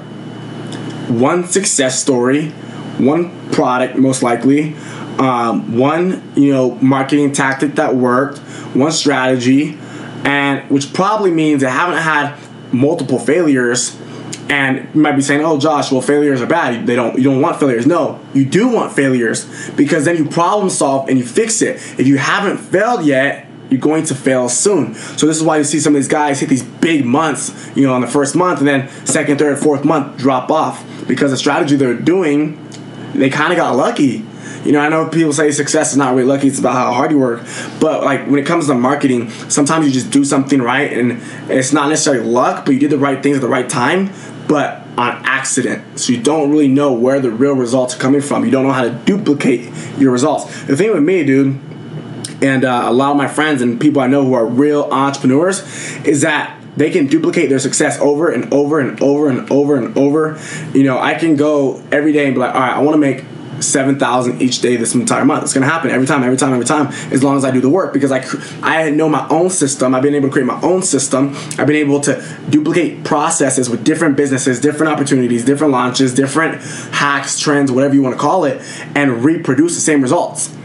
one 1.07 1.45
success 1.45 2.01
story, 2.01 2.49
one 2.97 3.51
product, 3.51 3.95
most 3.95 4.23
likely, 4.23 4.75
um, 5.19 5.77
one 5.77 6.33
you 6.35 6.51
know 6.51 6.75
marketing 6.75 7.31
tactic 7.31 7.75
that 7.75 7.95
worked, 7.95 8.39
one 8.75 8.91
strategy, 8.91 9.77
and 10.23 10.69
which 10.69 10.93
probably 10.93 11.31
means 11.31 11.61
they 11.61 11.69
haven't 11.69 12.01
had 12.01 12.37
multiple 12.71 13.19
failures. 13.19 13.99
And 14.49 14.89
you 14.93 15.01
might 15.01 15.15
be 15.15 15.21
saying, 15.21 15.43
"Oh, 15.43 15.57
Josh, 15.57 15.91
well, 15.91 16.01
failures 16.01 16.41
are 16.41 16.45
bad. 16.45 16.85
They 16.85 16.95
don't. 16.95 17.17
You 17.17 17.23
don't 17.23 17.41
want 17.41 17.59
failures. 17.59 17.87
No, 17.87 18.19
you 18.33 18.45
do 18.45 18.67
want 18.67 18.91
failures 18.91 19.71
because 19.71 20.05
then 20.05 20.17
you 20.17 20.25
problem 20.25 20.69
solve 20.69 21.07
and 21.07 21.17
you 21.17 21.25
fix 21.25 21.61
it. 21.61 21.77
If 21.97 22.07
you 22.07 22.17
haven't 22.17 22.57
failed 22.57 23.05
yet, 23.05 23.47
you're 23.69 23.79
going 23.79 24.03
to 24.05 24.15
fail 24.15 24.49
soon. 24.49 24.93
So 24.93 25.25
this 25.25 25.37
is 25.37 25.43
why 25.43 25.57
you 25.57 25.63
see 25.63 25.79
some 25.79 25.95
of 25.95 25.99
these 25.99 26.07
guys 26.07 26.39
hit 26.39 26.49
these 26.49 26.63
big 26.63 27.05
months, 27.05 27.71
you 27.75 27.87
know, 27.87 27.93
on 27.93 28.01
the 28.01 28.07
first 28.07 28.35
month, 28.35 28.59
and 28.59 28.67
then 28.67 28.89
second, 29.05 29.39
third, 29.39 29.57
fourth 29.57 29.83
month 29.85 30.17
drop 30.17 30.51
off 30.51 30.85
because 31.07 31.31
the 31.31 31.37
strategy 31.37 31.75
they're 31.75 31.95
doing, 31.95 32.59
they 33.13 33.29
kind 33.29 33.51
of 33.51 33.57
got 33.57 33.75
lucky. 33.75 34.25
You 34.65 34.71
know, 34.71 34.79
I 34.79 34.89
know 34.89 35.09
people 35.09 35.33
say 35.33 35.51
success 35.51 35.91
is 35.91 35.97
not 35.97 36.15
really 36.15 36.27
lucky; 36.27 36.47
it's 36.47 36.59
about 36.59 36.73
how 36.73 36.93
hard 36.93 37.11
you 37.11 37.19
work. 37.19 37.41
But 37.79 38.03
like 38.03 38.27
when 38.27 38.39
it 38.39 38.45
comes 38.45 38.67
to 38.67 38.73
marketing, 38.73 39.29
sometimes 39.49 39.85
you 39.85 39.91
just 39.91 40.11
do 40.11 40.23
something 40.23 40.61
right, 40.61 40.91
and 40.91 41.21
it's 41.49 41.73
not 41.73 41.89
necessarily 41.89 42.25
luck, 42.25 42.65
but 42.65 42.73
you 42.73 42.79
did 42.79 42.89
the 42.89 42.97
right 42.97 43.21
things 43.21 43.37
at 43.37 43.41
the 43.41 43.49
right 43.49 43.69
time, 43.69 44.11
but 44.47 44.83
on 44.97 45.25
accident. 45.25 45.99
So 45.99 46.13
you 46.13 46.21
don't 46.21 46.51
really 46.51 46.67
know 46.67 46.93
where 46.93 47.19
the 47.19 47.31
real 47.31 47.53
results 47.53 47.95
are 47.95 47.99
coming 47.99 48.21
from. 48.21 48.45
You 48.45 48.51
don't 48.51 48.65
know 48.65 48.73
how 48.73 48.83
to 48.83 48.91
duplicate 48.91 49.71
your 49.97 50.11
results. 50.11 50.63
The 50.65 50.77
thing 50.77 50.91
with 50.93 51.03
me, 51.03 51.23
dude, 51.23 51.59
and 52.41 52.63
uh, 52.63 52.83
a 52.85 52.93
lot 52.93 53.11
of 53.11 53.17
my 53.17 53.27
friends 53.27 53.61
and 53.61 53.79
people 53.79 54.01
I 54.01 54.07
know 54.07 54.23
who 54.23 54.33
are 54.33 54.45
real 54.45 54.83
entrepreneurs, 54.91 55.61
is 56.05 56.21
that 56.21 56.59
they 56.75 56.89
can 56.89 57.07
duplicate 57.07 57.49
their 57.49 57.59
success 57.59 57.99
over 57.99 58.29
and 58.29 58.51
over 58.53 58.79
and 58.79 59.01
over 59.01 59.29
and 59.29 59.51
over 59.51 59.75
and 59.75 59.97
over. 59.97 60.39
You 60.73 60.83
know, 60.83 60.99
I 60.99 61.15
can 61.15 61.35
go 61.35 61.83
every 61.91 62.13
day 62.13 62.25
and 62.25 62.33
be 62.33 62.39
like, 62.39 62.53
all 62.53 62.61
right, 62.61 62.75
I 62.75 62.79
want 62.79 62.95
to 62.95 62.99
make 62.99 63.23
seven 63.63 63.97
thousand 63.97 64.41
each 64.41 64.61
day 64.61 64.75
this 64.75 64.93
entire 64.95 65.25
month. 65.25 65.43
It's 65.43 65.53
gonna 65.53 65.65
happen 65.65 65.89
every 65.91 66.07
time, 66.07 66.23
every 66.23 66.37
time, 66.37 66.53
every 66.53 66.65
time. 66.65 66.87
As 67.11 67.23
long 67.23 67.37
as 67.37 67.45
I 67.45 67.51
do 67.51 67.61
the 67.61 67.69
work, 67.69 67.93
because 67.93 68.11
I 68.11 68.23
I 68.61 68.89
know 68.89 69.09
my 69.09 69.27
own 69.29 69.49
system. 69.49 69.95
I've 69.95 70.03
been 70.03 70.15
able 70.15 70.29
to 70.29 70.33
create 70.33 70.45
my 70.45 70.61
own 70.61 70.81
system. 70.81 71.35
I've 71.57 71.67
been 71.67 71.75
able 71.75 71.99
to 72.01 72.23
duplicate 72.49 73.03
processes 73.03 73.69
with 73.69 73.83
different 73.83 74.17
businesses, 74.17 74.59
different 74.59 74.93
opportunities, 74.93 75.45
different 75.45 75.73
launches, 75.73 76.13
different 76.13 76.61
hacks, 76.91 77.39
trends, 77.39 77.71
whatever 77.71 77.95
you 77.95 78.01
want 78.01 78.15
to 78.15 78.21
call 78.21 78.45
it, 78.45 78.61
and 78.95 79.23
reproduce 79.23 79.75
the 79.75 79.81
same 79.81 80.01
results. 80.01 80.55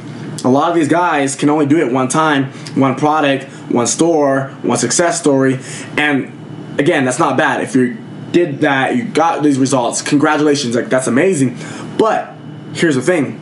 A 0.45 0.49
lot 0.49 0.69
of 0.71 0.77
these 0.77 0.89
guys 0.89 1.35
can 1.35 1.51
only 1.51 1.67
do 1.67 1.79
it 1.79 1.93
one 1.93 2.09
time, 2.09 2.53
one 2.77 2.95
product, 2.95 3.45
one 3.71 3.87
store, 3.87 4.51
one 4.63 4.79
success 4.79 5.19
story, 5.19 5.59
and 5.97 6.33
again, 6.79 7.05
that's 7.05 7.19
not 7.19 7.37
bad. 7.37 7.61
If 7.61 7.75
you 7.75 7.97
did 8.31 8.61
that, 8.61 8.95
you 8.95 9.05
got 9.05 9.43
these 9.43 9.59
results. 9.59 10.01
Congratulations, 10.03 10.77
like 10.77 10.89
that's 10.89 11.07
amazing. 11.07 11.57
But 11.99 12.35
here's 12.75 12.95
the 12.95 13.03
thing 13.03 13.41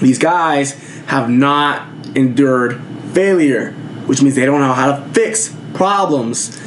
these 0.00 0.18
guys 0.18 0.72
have 1.06 1.30
not 1.30 1.88
endured 2.14 2.80
failure, 3.12 3.72
which 4.06 4.22
means 4.22 4.34
they 4.34 4.44
don't 4.44 4.60
know 4.60 4.72
how 4.72 4.96
to 4.96 5.02
fix 5.10 5.54
problems. 5.74 6.58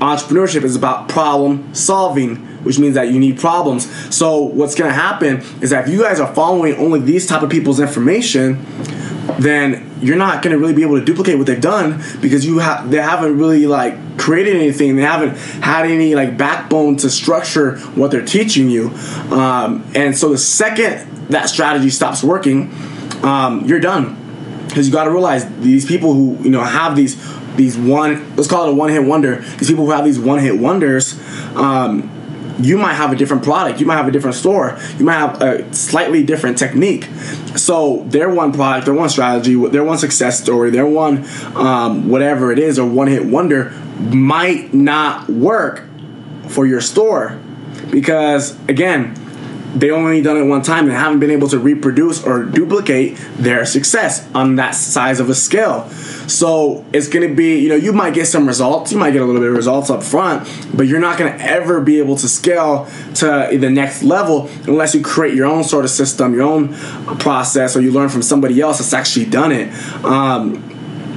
Entrepreneurship 0.00 0.62
is 0.64 0.76
about 0.76 1.08
problem 1.08 1.72
solving, 1.74 2.36
which 2.64 2.78
means 2.78 2.94
that 2.94 3.08
you 3.08 3.18
need 3.18 3.38
problems. 3.38 3.88
So 4.14 4.40
what's 4.42 4.74
gonna 4.74 4.92
happen 4.92 5.42
is 5.60 5.70
that 5.70 5.86
if 5.86 5.92
you 5.92 6.02
guys 6.02 6.20
are 6.20 6.32
following 6.34 6.74
only 6.76 7.00
these 7.00 7.26
type 7.26 7.42
of 7.42 7.50
people's 7.50 7.80
information, 7.80 8.64
then 9.38 9.90
you're 10.00 10.16
not 10.16 10.42
going 10.42 10.52
to 10.52 10.58
really 10.58 10.74
be 10.74 10.82
able 10.82 10.98
to 10.98 11.04
duplicate 11.04 11.38
what 11.38 11.46
they've 11.46 11.60
done 11.60 12.02
because 12.20 12.44
you 12.44 12.58
have 12.58 12.90
they 12.90 13.00
haven't 13.00 13.38
really 13.38 13.66
like 13.66 14.18
created 14.18 14.56
anything. 14.56 14.96
They 14.96 15.02
haven't 15.02 15.36
had 15.62 15.86
any 15.86 16.14
like 16.14 16.36
backbone 16.36 16.96
to 16.98 17.10
structure 17.10 17.78
what 17.90 18.10
they're 18.10 18.24
teaching 18.24 18.68
you. 18.68 18.88
Um, 19.30 19.88
and 19.94 20.16
so 20.16 20.30
the 20.30 20.38
second 20.38 21.28
that 21.28 21.48
strategy 21.48 21.90
stops 21.90 22.22
working 22.22 22.72
um, 23.22 23.64
you're 23.66 23.80
done. 23.80 24.16
Because 24.66 24.86
you 24.86 24.92
got 24.92 25.04
to 25.04 25.10
realize 25.10 25.48
these 25.60 25.86
people 25.86 26.12
who 26.12 26.36
you 26.42 26.50
know 26.50 26.62
have 26.62 26.94
these 26.94 27.16
these 27.56 27.76
one 27.76 28.36
let's 28.36 28.48
call 28.48 28.68
it 28.68 28.72
a 28.72 28.74
one 28.74 28.90
hit 28.90 29.02
wonder. 29.02 29.36
These 29.36 29.68
people 29.68 29.86
who 29.86 29.92
have 29.92 30.04
these 30.04 30.18
one 30.18 30.40
hit 30.40 30.58
wonders 30.58 31.18
um, 31.56 32.10
you 32.58 32.78
might 32.78 32.94
have 32.94 33.12
a 33.12 33.16
different 33.16 33.42
product, 33.42 33.80
you 33.80 33.86
might 33.86 33.96
have 33.96 34.08
a 34.08 34.10
different 34.10 34.36
store, 34.36 34.78
you 34.98 35.04
might 35.04 35.18
have 35.18 35.42
a 35.42 35.74
slightly 35.74 36.22
different 36.22 36.58
technique. 36.58 37.04
So 37.56 38.04
their 38.08 38.28
one 38.28 38.52
product, 38.52 38.86
their 38.86 38.94
one 38.94 39.08
strategy, 39.08 39.54
their 39.68 39.84
one 39.84 39.98
success 39.98 40.40
story, 40.40 40.70
their 40.70 40.86
one 40.86 41.24
um, 41.54 42.08
whatever 42.08 42.52
it 42.52 42.58
is, 42.58 42.78
or 42.78 42.88
one 42.88 43.08
hit 43.08 43.24
wonder 43.24 43.70
might 43.98 44.72
not 44.72 45.28
work 45.28 45.84
for 46.48 46.66
your 46.66 46.80
store 46.80 47.38
because 47.90 48.58
again 48.68 49.14
they 49.78 49.90
only 49.90 50.22
done 50.22 50.36
it 50.36 50.44
one 50.44 50.62
time 50.62 50.84
and 50.84 50.92
haven't 50.92 51.20
been 51.20 51.30
able 51.30 51.48
to 51.48 51.58
reproduce 51.58 52.24
or 52.24 52.44
duplicate 52.44 53.16
their 53.36 53.64
success 53.64 54.28
on 54.34 54.56
that 54.56 54.72
size 54.72 55.20
of 55.20 55.30
a 55.30 55.34
scale. 55.34 55.88
So 56.28 56.84
it's 56.92 57.08
gonna 57.08 57.32
be, 57.32 57.58
you 57.60 57.68
know, 57.68 57.76
you 57.76 57.92
might 57.92 58.14
get 58.14 58.26
some 58.26 58.46
results, 58.46 58.92
you 58.92 58.98
might 58.98 59.12
get 59.12 59.22
a 59.22 59.24
little 59.24 59.40
bit 59.40 59.50
of 59.50 59.56
results 59.56 59.90
up 59.90 60.02
front, 60.02 60.48
but 60.74 60.86
you're 60.86 61.00
not 61.00 61.18
gonna 61.18 61.36
ever 61.40 61.80
be 61.80 61.98
able 61.98 62.16
to 62.16 62.28
scale 62.28 62.88
to 63.14 63.48
the 63.52 63.70
next 63.70 64.02
level 64.02 64.50
unless 64.66 64.94
you 64.94 65.02
create 65.02 65.34
your 65.34 65.46
own 65.46 65.64
sort 65.64 65.84
of 65.84 65.90
system, 65.90 66.34
your 66.34 66.42
own 66.42 66.74
process, 67.18 67.76
or 67.76 67.80
you 67.80 67.92
learn 67.92 68.08
from 68.08 68.22
somebody 68.22 68.60
else 68.60 68.78
that's 68.78 68.92
actually 68.92 69.26
done 69.26 69.52
it. 69.52 69.72
Um, 70.04 70.67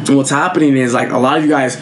what's 0.09 0.29
happening 0.29 0.75
is 0.77 0.93
like 0.93 1.11
a 1.11 1.17
lot 1.17 1.37
of 1.37 1.43
you 1.43 1.49
guys 1.49 1.77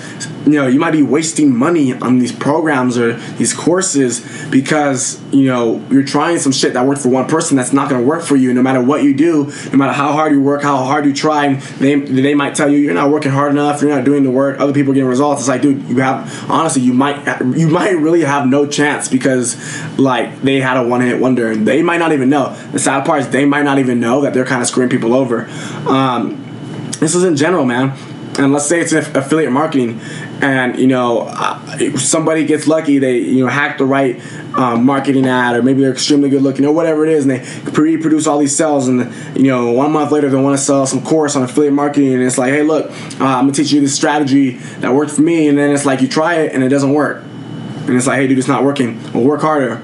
you 0.45 0.53
know 0.53 0.67
you 0.67 0.79
might 0.79 0.91
be 0.91 1.01
wasting 1.01 1.55
money 1.55 1.93
on 1.93 2.19
these 2.19 2.31
programs 2.31 2.97
or 2.97 3.13
these 3.13 3.53
courses 3.53 4.47
because 4.49 5.21
you 5.33 5.45
know 5.45 5.83
you're 5.89 6.03
trying 6.03 6.37
some 6.37 6.51
shit 6.51 6.73
that 6.73 6.85
worked 6.85 7.01
for 7.01 7.09
one 7.09 7.27
person 7.27 7.55
that's 7.57 7.73
not 7.73 7.89
going 7.89 8.01
to 8.01 8.07
work 8.07 8.23
for 8.23 8.35
you 8.35 8.53
no 8.53 8.61
matter 8.61 8.81
what 8.81 9.03
you 9.03 9.13
do 9.13 9.45
no 9.71 9.77
matter 9.77 9.93
how 9.93 10.11
hard 10.11 10.31
you 10.31 10.41
work 10.41 10.61
how 10.61 10.77
hard 10.77 11.05
you 11.05 11.13
try 11.13 11.53
they, 11.53 11.95
they 11.95 12.33
might 12.33 12.55
tell 12.55 12.69
you 12.69 12.77
you're 12.77 12.93
not 12.93 13.09
working 13.09 13.31
hard 13.31 13.51
enough 13.51 13.81
you're 13.81 13.93
not 13.93 14.03
doing 14.03 14.23
the 14.23 14.31
work 14.31 14.59
other 14.59 14.73
people 14.73 14.91
are 14.91 14.95
getting 14.95 15.09
results. 15.09 15.41
It's 15.41 15.49
like 15.49 15.61
dude 15.61 15.83
you 15.83 15.97
have 15.97 16.49
honestly 16.49 16.81
you 16.81 16.93
might 16.93 17.41
you 17.55 17.67
might 17.67 17.91
really 17.91 18.21
have 18.21 18.47
no 18.47 18.67
chance 18.67 19.07
because 19.07 19.57
like 19.97 20.41
they 20.41 20.59
had 20.59 20.77
a 20.77 20.87
one-hit 20.87 21.19
wonder 21.19 21.51
and 21.51 21.67
they 21.67 21.81
might 21.81 21.97
not 21.97 22.11
even 22.11 22.29
know. 22.29 22.53
The 22.71 22.79
sad 22.79 23.05
part 23.05 23.21
is 23.21 23.29
they 23.29 23.45
might 23.45 23.63
not 23.63 23.79
even 23.79 23.99
know 23.99 24.21
that 24.21 24.33
they're 24.33 24.45
kind 24.45 24.61
of 24.61 24.67
screwing 24.67 24.89
people 24.89 25.13
over. 25.13 25.49
Um, 25.87 26.45
this 26.99 27.15
is 27.15 27.23
in 27.23 27.35
general 27.35 27.65
man 27.65 27.97
and 28.39 28.53
let's 28.53 28.65
say 28.65 28.79
it's 28.79 28.93
affiliate 28.93 29.51
marketing 29.51 29.99
and 30.41 30.79
you 30.79 30.87
know 30.87 31.27
uh, 31.29 31.97
somebody 31.97 32.45
gets 32.45 32.67
lucky 32.67 32.97
they 32.97 33.17
you 33.19 33.43
know 33.43 33.49
hack 33.49 33.77
the 33.77 33.85
right 33.85 34.19
um, 34.55 34.85
marketing 34.85 35.27
ad 35.27 35.55
or 35.55 35.61
maybe 35.61 35.81
they're 35.81 35.91
extremely 35.91 36.29
good 36.29 36.41
looking 36.41 36.65
or 36.65 36.73
whatever 36.73 37.05
it 37.05 37.11
is 37.11 37.25
and 37.25 37.31
they 37.31 37.71
reproduce 37.71 38.25
all 38.25 38.37
these 38.37 38.55
sales 38.55 38.87
and 38.87 39.13
you 39.37 39.43
know 39.43 39.71
one 39.71 39.91
month 39.91 40.11
later 40.11 40.29
they 40.29 40.41
want 40.41 40.57
to 40.57 40.63
sell 40.63 40.87
some 40.87 41.03
course 41.03 41.35
on 41.35 41.43
affiliate 41.43 41.73
marketing 41.73 42.13
and 42.13 42.23
it's 42.23 42.37
like 42.37 42.51
hey 42.51 42.63
look 42.63 42.89
uh, 43.19 43.25
i'm 43.25 43.45
gonna 43.45 43.51
teach 43.51 43.71
you 43.71 43.81
this 43.81 43.95
strategy 43.95 44.51
that 44.79 44.93
worked 44.93 45.11
for 45.11 45.21
me 45.21 45.47
and 45.47 45.57
then 45.57 45.71
it's 45.71 45.85
like 45.85 46.01
you 46.01 46.07
try 46.07 46.35
it 46.35 46.53
and 46.53 46.63
it 46.63 46.69
doesn't 46.69 46.93
work. 46.93 47.23
And 47.87 47.97
it's 47.97 48.05
like 48.05 48.19
hey 48.19 48.27
dude 48.27 48.37
it's 48.37 48.47
not 48.47 48.63
working. 48.63 49.01
Well 49.13 49.23
work 49.23 49.41
harder 49.41 49.81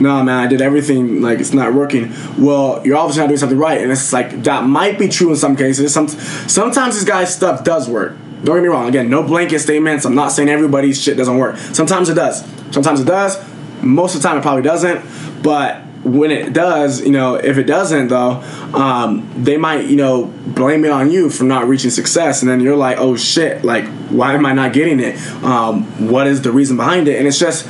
no 0.00 0.22
man 0.22 0.38
i 0.38 0.46
did 0.46 0.60
everything 0.60 1.20
like 1.20 1.38
it's 1.38 1.52
not 1.52 1.74
working. 1.74 2.12
Well 2.38 2.82
you're 2.84 2.96
obviously 2.96 3.20
not 3.22 3.28
doing 3.28 3.38
something 3.38 3.58
right 3.58 3.80
and 3.80 3.90
it's 3.90 4.12
like 4.12 4.42
that 4.44 4.64
might 4.64 4.98
be 4.98 5.08
true 5.08 5.30
in 5.30 5.36
some 5.36 5.56
cases. 5.56 5.92
Some 5.92 6.08
sometimes 6.08 6.94
this 6.94 7.04
guy's 7.04 7.34
stuff 7.34 7.64
does 7.64 7.88
work. 7.88 8.16
Don't 8.42 8.56
get 8.56 8.62
me 8.62 8.68
wrong 8.68 8.88
again 8.88 9.10
no 9.10 9.22
blanket 9.22 9.60
statements. 9.60 10.04
I'm 10.04 10.14
not 10.14 10.32
saying 10.32 10.48
everybody's 10.48 11.00
shit 11.00 11.16
doesn't 11.16 11.36
work. 11.36 11.56
Sometimes 11.56 12.08
it 12.08 12.14
does. 12.14 12.44
Sometimes 12.72 13.00
it 13.00 13.06
does. 13.06 13.38
Most 13.82 14.14
of 14.14 14.22
the 14.22 14.28
time 14.28 14.38
it 14.38 14.42
probably 14.42 14.62
doesn't. 14.62 15.42
But 15.42 15.82
when 16.04 16.30
it 16.30 16.52
does, 16.52 17.02
you 17.02 17.10
know, 17.10 17.34
if 17.34 17.58
it 17.58 17.64
doesn't 17.64 18.08
though, 18.08 18.42
um, 18.74 19.30
they 19.36 19.56
might, 19.56 19.86
you 19.86 19.96
know, 19.96 20.24
blame 20.24 20.84
it 20.84 20.90
on 20.90 21.10
you 21.10 21.28
for 21.28 21.44
not 21.44 21.68
reaching 21.68 21.90
success, 21.90 22.42
and 22.42 22.50
then 22.50 22.60
you're 22.60 22.76
like, 22.76 22.98
oh 22.98 23.16
shit, 23.16 23.64
like 23.64 23.84
why 24.08 24.34
am 24.34 24.46
I 24.46 24.52
not 24.52 24.72
getting 24.72 25.00
it? 25.00 25.16
Um, 25.44 25.84
what 26.10 26.26
is 26.26 26.42
the 26.42 26.52
reason 26.52 26.76
behind 26.76 27.08
it? 27.08 27.18
And 27.18 27.28
it's 27.28 27.38
just 27.38 27.66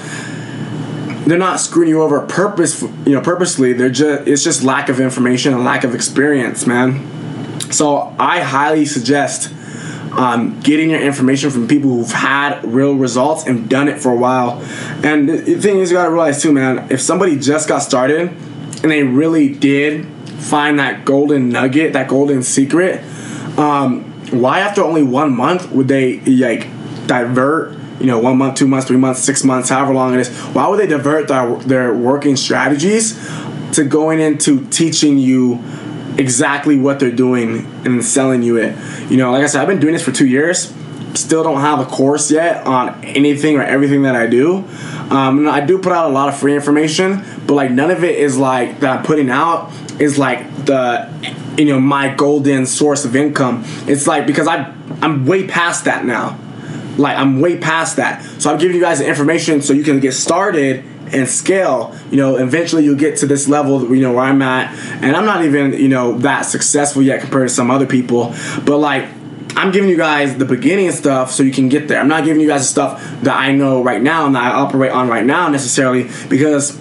they're 1.27 1.39
not 1.39 1.61
screwing 1.61 1.89
you 1.89 2.03
over 2.03 2.21
purpose 2.27 2.83
you 2.83 3.13
know 3.13 3.21
purposely. 3.21 3.73
They're 3.73 3.91
just 3.91 4.27
it's 4.27 4.45
just 4.45 4.63
lack 4.63 4.89
of 4.89 5.01
information 5.01 5.55
and 5.55 5.65
lack 5.65 5.85
of 5.85 5.95
experience 5.95 6.67
man. 6.67 7.07
So 7.73 8.15
i 8.19 8.41
highly 8.41 8.85
suggest 8.85 9.55
um, 10.13 10.59
getting 10.61 10.91
your 10.91 11.01
information 11.01 11.51
from 11.51 11.69
people 11.69 11.91
who've 11.91 12.11
had 12.11 12.65
real 12.65 12.95
results 12.95 13.47
and 13.47 13.69
done 13.69 13.87
it 13.87 14.01
for 14.01 14.11
a 14.11 14.17
while. 14.17 14.61
And 15.05 15.29
the 15.29 15.55
thing 15.61 15.79
is 15.79 15.91
you 15.91 15.97
gotta 15.97 16.11
realize 16.11 16.43
too 16.43 16.53
man 16.53 16.91
if 16.91 17.01
somebody 17.01 17.39
just 17.39 17.69
got 17.69 17.81
started 17.81 18.29
and 18.83 18.91
they 18.91 19.03
really 19.03 19.53
did 19.53 20.07
find 20.41 20.79
that 20.79 21.05
golden 21.05 21.51
nugget 21.51 21.93
that 21.93 22.09
golden 22.09 22.43
secret 22.43 23.05
um, 23.59 24.05
why 24.31 24.61
after 24.61 24.83
only 24.83 25.03
one 25.03 25.35
month 25.37 25.71
would 25.71 25.89
they 25.89 26.21
like 26.21 26.67
divert 27.07 27.77
you 28.01 28.07
know, 28.07 28.19
one 28.19 28.39
month, 28.39 28.57
two 28.57 28.67
months, 28.67 28.87
three 28.87 28.97
months, 28.97 29.21
six 29.21 29.45
months, 29.45 29.69
however 29.69 29.93
long 29.93 30.15
it 30.15 30.21
is, 30.21 30.37
why 30.55 30.67
would 30.67 30.81
they 30.81 30.87
divert 30.87 31.29
their, 31.29 31.57
their 31.59 31.95
working 31.95 32.35
strategies 32.37 33.19
to 33.73 33.85
going 33.85 34.21
into 34.21 34.67
teaching 34.69 35.19
you 35.19 35.63
exactly 36.19 36.77
what 36.79 36.99
they're 36.99 37.13
doing 37.13 37.67
and 37.85 38.05
selling 38.05 38.43
you 38.43 38.57
it? 38.57 38.77
You 39.11 39.19
know, 39.19 39.31
like 39.31 39.45
I 39.45 39.47
said, 39.47 39.61
I've 39.61 39.69
been 39.69 39.81
doing 39.81 39.93
this 39.93 40.03
for 40.03 40.13
two 40.13 40.27
years. 40.27 40.75
Still 41.15 41.43
don't 41.43 41.61
have 41.61 41.81
a 41.81 41.85
course 41.85 42.31
yet 42.31 42.67
on 42.67 43.05
anything 43.05 43.57
or 43.57 43.63
everything 43.63 44.03
that 44.03 44.17
I 44.17 44.27
do. 44.27 44.65
Um, 45.11 45.49
I 45.49 45.61
do 45.61 45.79
put 45.79 45.93
out 45.93 46.09
a 46.09 46.13
lot 46.13 46.29
of 46.29 46.39
free 46.39 46.55
information, 46.55 47.25
but 47.47 47.55
like 47.55 47.73
none 47.73 47.91
of 47.91 48.05
it 48.05 48.17
is 48.17 48.39
like 48.39 48.81
that 48.81 48.99
I'm 48.99 49.05
putting 49.05 49.29
out 49.29 49.73
is 50.01 50.19
like 50.19 50.67
the 50.67 51.11
you 51.59 51.65
know 51.65 51.81
my 51.81 52.15
golden 52.15 52.65
source 52.65 53.05
of 53.05 53.17
income. 53.17 53.65
It's 53.89 54.07
like 54.07 54.27
because 54.27 54.47
I 54.47 54.73
I'm 55.03 55.27
way 55.27 55.49
past 55.49 55.85
that 55.87 56.05
now. 56.05 56.39
Like 57.01 57.17
I'm 57.17 57.41
way 57.41 57.59
past 57.59 57.97
that. 57.97 58.23
So 58.41 58.53
I'm 58.53 58.59
giving 58.59 58.77
you 58.77 58.83
guys 58.83 58.99
the 58.99 59.09
information 59.09 59.63
so 59.63 59.73
you 59.73 59.83
can 59.83 60.01
get 60.01 60.13
started 60.13 60.85
and 61.13 61.29
scale. 61.29 61.97
You 62.11 62.19
know, 62.19 62.37
eventually 62.37 62.85
you'll 62.85 62.97
get 62.97 63.19
to 63.19 63.27
this 63.27 63.49
level, 63.49 63.95
you 63.95 64.03
know, 64.03 64.13
where 64.13 64.25
I'm 64.25 64.43
at, 64.43 64.73
and 65.03 65.17
I'm 65.17 65.25
not 65.25 65.45
even, 65.45 65.73
you 65.73 65.89
know, 65.89 66.19
that 66.19 66.43
successful 66.43 67.03
yet 67.03 67.21
compared 67.21 67.49
to 67.49 67.55
some 67.55 67.71
other 67.71 67.87
people. 67.87 68.35
But 68.65 68.79
like 68.79 69.09
I'm 69.57 69.73
giving 69.73 69.91
you 69.91 69.97
guys 69.97 70.37
the 70.37 70.45
beginning 70.45 70.91
stuff 70.93 71.31
so 71.33 71.43
you 71.43 71.53
can 71.53 71.69
get 71.69 71.89
there. 71.89 72.01
I'm 72.01 72.09
not 72.09 72.25
giving 72.25 72.41
you 72.41 72.49
guys 72.49 72.63
the 72.63 72.69
stuff 72.69 73.23
that 73.23 73.37
I 73.37 73.53
know 73.53 73.83
right 73.83 74.01
now 74.01 74.27
and 74.27 74.35
that 74.35 74.43
I 74.43 74.57
operate 74.57 74.93
on 74.93 75.09
right 75.09 75.25
now 75.25 75.49
necessarily 75.49 76.09
because 76.29 76.79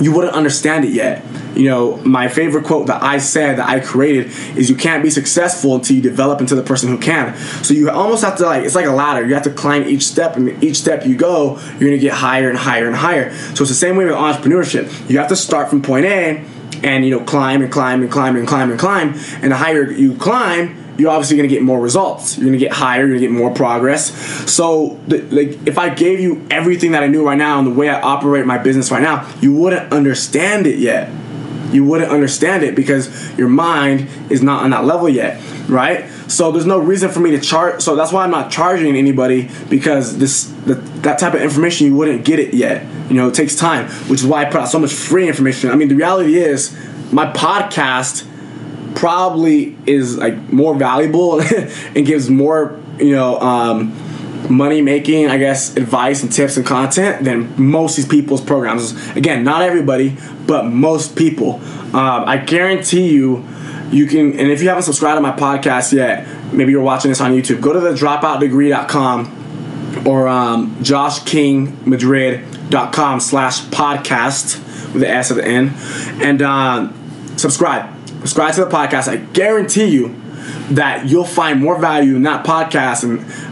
you 0.00 0.12
wouldn't 0.12 0.34
understand 0.34 0.84
it 0.84 0.92
yet 0.92 1.24
you 1.56 1.68
know, 1.68 1.96
my 1.98 2.28
favorite 2.28 2.64
quote 2.64 2.86
that 2.88 3.02
I 3.02 3.18
said 3.18 3.58
that 3.58 3.68
I 3.68 3.80
created 3.80 4.26
is 4.56 4.68
you 4.68 4.76
can't 4.76 5.02
be 5.02 5.10
successful 5.10 5.74
until 5.74 5.96
you 5.96 6.02
develop 6.02 6.40
into 6.40 6.54
the 6.54 6.62
person 6.62 6.88
who 6.88 6.98
can. 6.98 7.36
So 7.64 7.74
you 7.74 7.90
almost 7.90 8.24
have 8.24 8.36
to 8.38 8.44
like 8.44 8.64
it's 8.64 8.74
like 8.74 8.86
a 8.86 8.92
ladder. 8.92 9.26
You 9.26 9.34
have 9.34 9.44
to 9.44 9.50
climb 9.50 9.84
each 9.84 10.02
step, 10.02 10.36
and 10.36 10.62
each 10.62 10.76
step 10.76 11.06
you 11.06 11.16
go, 11.16 11.58
you're 11.78 11.90
gonna 11.90 11.98
get 11.98 12.12
higher 12.12 12.48
and 12.48 12.58
higher 12.58 12.86
and 12.86 12.96
higher. 12.96 13.34
So 13.54 13.62
it's 13.62 13.70
the 13.70 13.74
same 13.74 13.96
way 13.96 14.04
with 14.04 14.14
entrepreneurship. 14.14 15.10
You 15.10 15.18
have 15.18 15.28
to 15.28 15.36
start 15.36 15.70
from 15.70 15.82
point 15.82 16.06
A 16.06 16.44
and 16.82 17.04
you 17.04 17.10
know 17.10 17.24
climb 17.24 17.62
and 17.62 17.72
climb 17.72 18.02
and 18.02 18.10
climb 18.10 18.36
and 18.36 18.46
climb 18.46 18.70
and 18.70 18.78
climb. 18.78 19.14
And 19.42 19.52
the 19.52 19.56
higher 19.56 19.90
you 19.90 20.14
climb, 20.16 20.94
you're 20.98 21.10
obviously 21.10 21.36
going 21.36 21.48
to 21.48 21.54
get 21.54 21.62
more 21.62 21.80
results. 21.80 22.36
You're 22.36 22.46
going 22.46 22.58
to 22.58 22.64
get 22.64 22.72
higher. 22.72 23.00
You're 23.00 23.18
going 23.18 23.20
to 23.20 23.26
get 23.26 23.32
more 23.32 23.52
progress. 23.52 24.12
So, 24.50 25.00
the, 25.06 25.22
like, 25.22 25.66
if 25.66 25.78
I 25.78 25.90
gave 25.90 26.20
you 26.20 26.46
everything 26.50 26.92
that 26.92 27.02
I 27.02 27.06
knew 27.06 27.24
right 27.24 27.38
now 27.38 27.58
and 27.58 27.66
the 27.66 27.72
way 27.72 27.88
I 27.88 28.00
operate 28.00 28.46
my 28.46 28.58
business 28.58 28.90
right 28.90 29.02
now, 29.02 29.30
you 29.40 29.54
wouldn't 29.54 29.92
understand 29.92 30.66
it 30.66 30.78
yet 30.78 31.10
you 31.76 31.84
wouldn't 31.84 32.10
understand 32.10 32.64
it 32.64 32.74
because 32.74 33.36
your 33.38 33.48
mind 33.48 34.08
is 34.30 34.42
not 34.42 34.64
on 34.64 34.70
that 34.70 34.84
level 34.84 35.08
yet, 35.08 35.40
right? 35.68 36.08
So 36.28 36.50
there's 36.50 36.66
no 36.66 36.78
reason 36.78 37.10
for 37.10 37.20
me 37.20 37.30
to 37.30 37.40
charge. 37.40 37.80
So 37.82 37.94
that's 37.94 38.12
why 38.12 38.24
I'm 38.24 38.30
not 38.30 38.50
charging 38.50 38.96
anybody 38.96 39.48
because 39.70 40.18
this 40.18 40.44
the, 40.66 40.74
that 41.02 41.18
type 41.18 41.34
of 41.34 41.40
information 41.40 41.86
you 41.86 41.94
wouldn't 41.94 42.24
get 42.24 42.40
it 42.40 42.54
yet. 42.54 42.84
You 43.08 43.14
know, 43.14 43.28
it 43.28 43.34
takes 43.34 43.54
time, 43.54 43.88
which 44.08 44.20
is 44.20 44.26
why 44.26 44.42
I 44.42 44.44
put 44.46 44.62
out 44.62 44.68
so 44.68 44.80
much 44.80 44.92
free 44.92 45.28
information. 45.28 45.70
I 45.70 45.76
mean, 45.76 45.88
the 45.88 45.94
reality 45.94 46.36
is 46.36 46.76
my 47.12 47.30
podcast 47.32 48.26
probably 48.96 49.76
is 49.86 50.16
like 50.16 50.36
more 50.52 50.74
valuable 50.74 51.40
and 51.94 52.06
gives 52.06 52.28
more 52.28 52.80
you 52.98 53.12
know 53.12 53.38
um, 53.40 53.92
money 54.48 54.80
making, 54.82 55.28
I 55.28 55.38
guess, 55.38 55.76
advice 55.76 56.22
and 56.22 56.32
tips 56.32 56.56
and 56.56 56.64
content 56.64 57.24
than 57.24 57.60
most 57.60 57.98
of 57.98 58.04
these 58.04 58.10
people's 58.10 58.40
programs. 58.40 58.92
Again, 59.16 59.42
not 59.44 59.62
everybody, 59.62 60.16
but 60.46 60.66
most 60.66 61.16
people. 61.16 61.54
Um, 61.94 62.24
I 62.26 62.38
guarantee 62.38 63.12
you, 63.12 63.44
you 63.90 64.06
can, 64.06 64.38
and 64.38 64.50
if 64.50 64.62
you 64.62 64.68
haven't 64.68 64.84
subscribed 64.84 65.16
to 65.16 65.20
my 65.20 65.32
podcast 65.32 65.92
yet, 65.92 66.26
maybe 66.52 66.70
you're 66.72 66.82
watching 66.82 67.10
this 67.10 67.20
on 67.20 67.32
YouTube, 67.32 67.60
go 67.60 67.72
to 67.72 67.80
the 67.80 67.92
dropoutdegree.com 67.92 70.04
or 70.06 70.28
um, 70.28 70.76
Josh 70.82 71.24
King 71.24 71.76
Madrid 71.88 72.44
com 72.70 73.20
slash 73.20 73.60
podcast 73.66 74.58
with 74.92 75.02
the 75.02 75.08
S 75.08 75.30
at 75.30 75.36
the 75.36 75.46
end. 75.46 75.72
And 76.22 76.42
uh, 76.42 76.92
subscribe. 77.36 77.94
Subscribe 78.20 78.54
to 78.54 78.64
the 78.64 78.70
podcast. 78.70 79.08
I 79.08 79.16
guarantee 79.16 79.86
you 79.86 80.20
that 80.70 81.08
you'll 81.08 81.24
find 81.24 81.60
more 81.60 81.78
value 81.78 82.16
in 82.16 82.22
that 82.22 82.44
podcast 82.44 83.02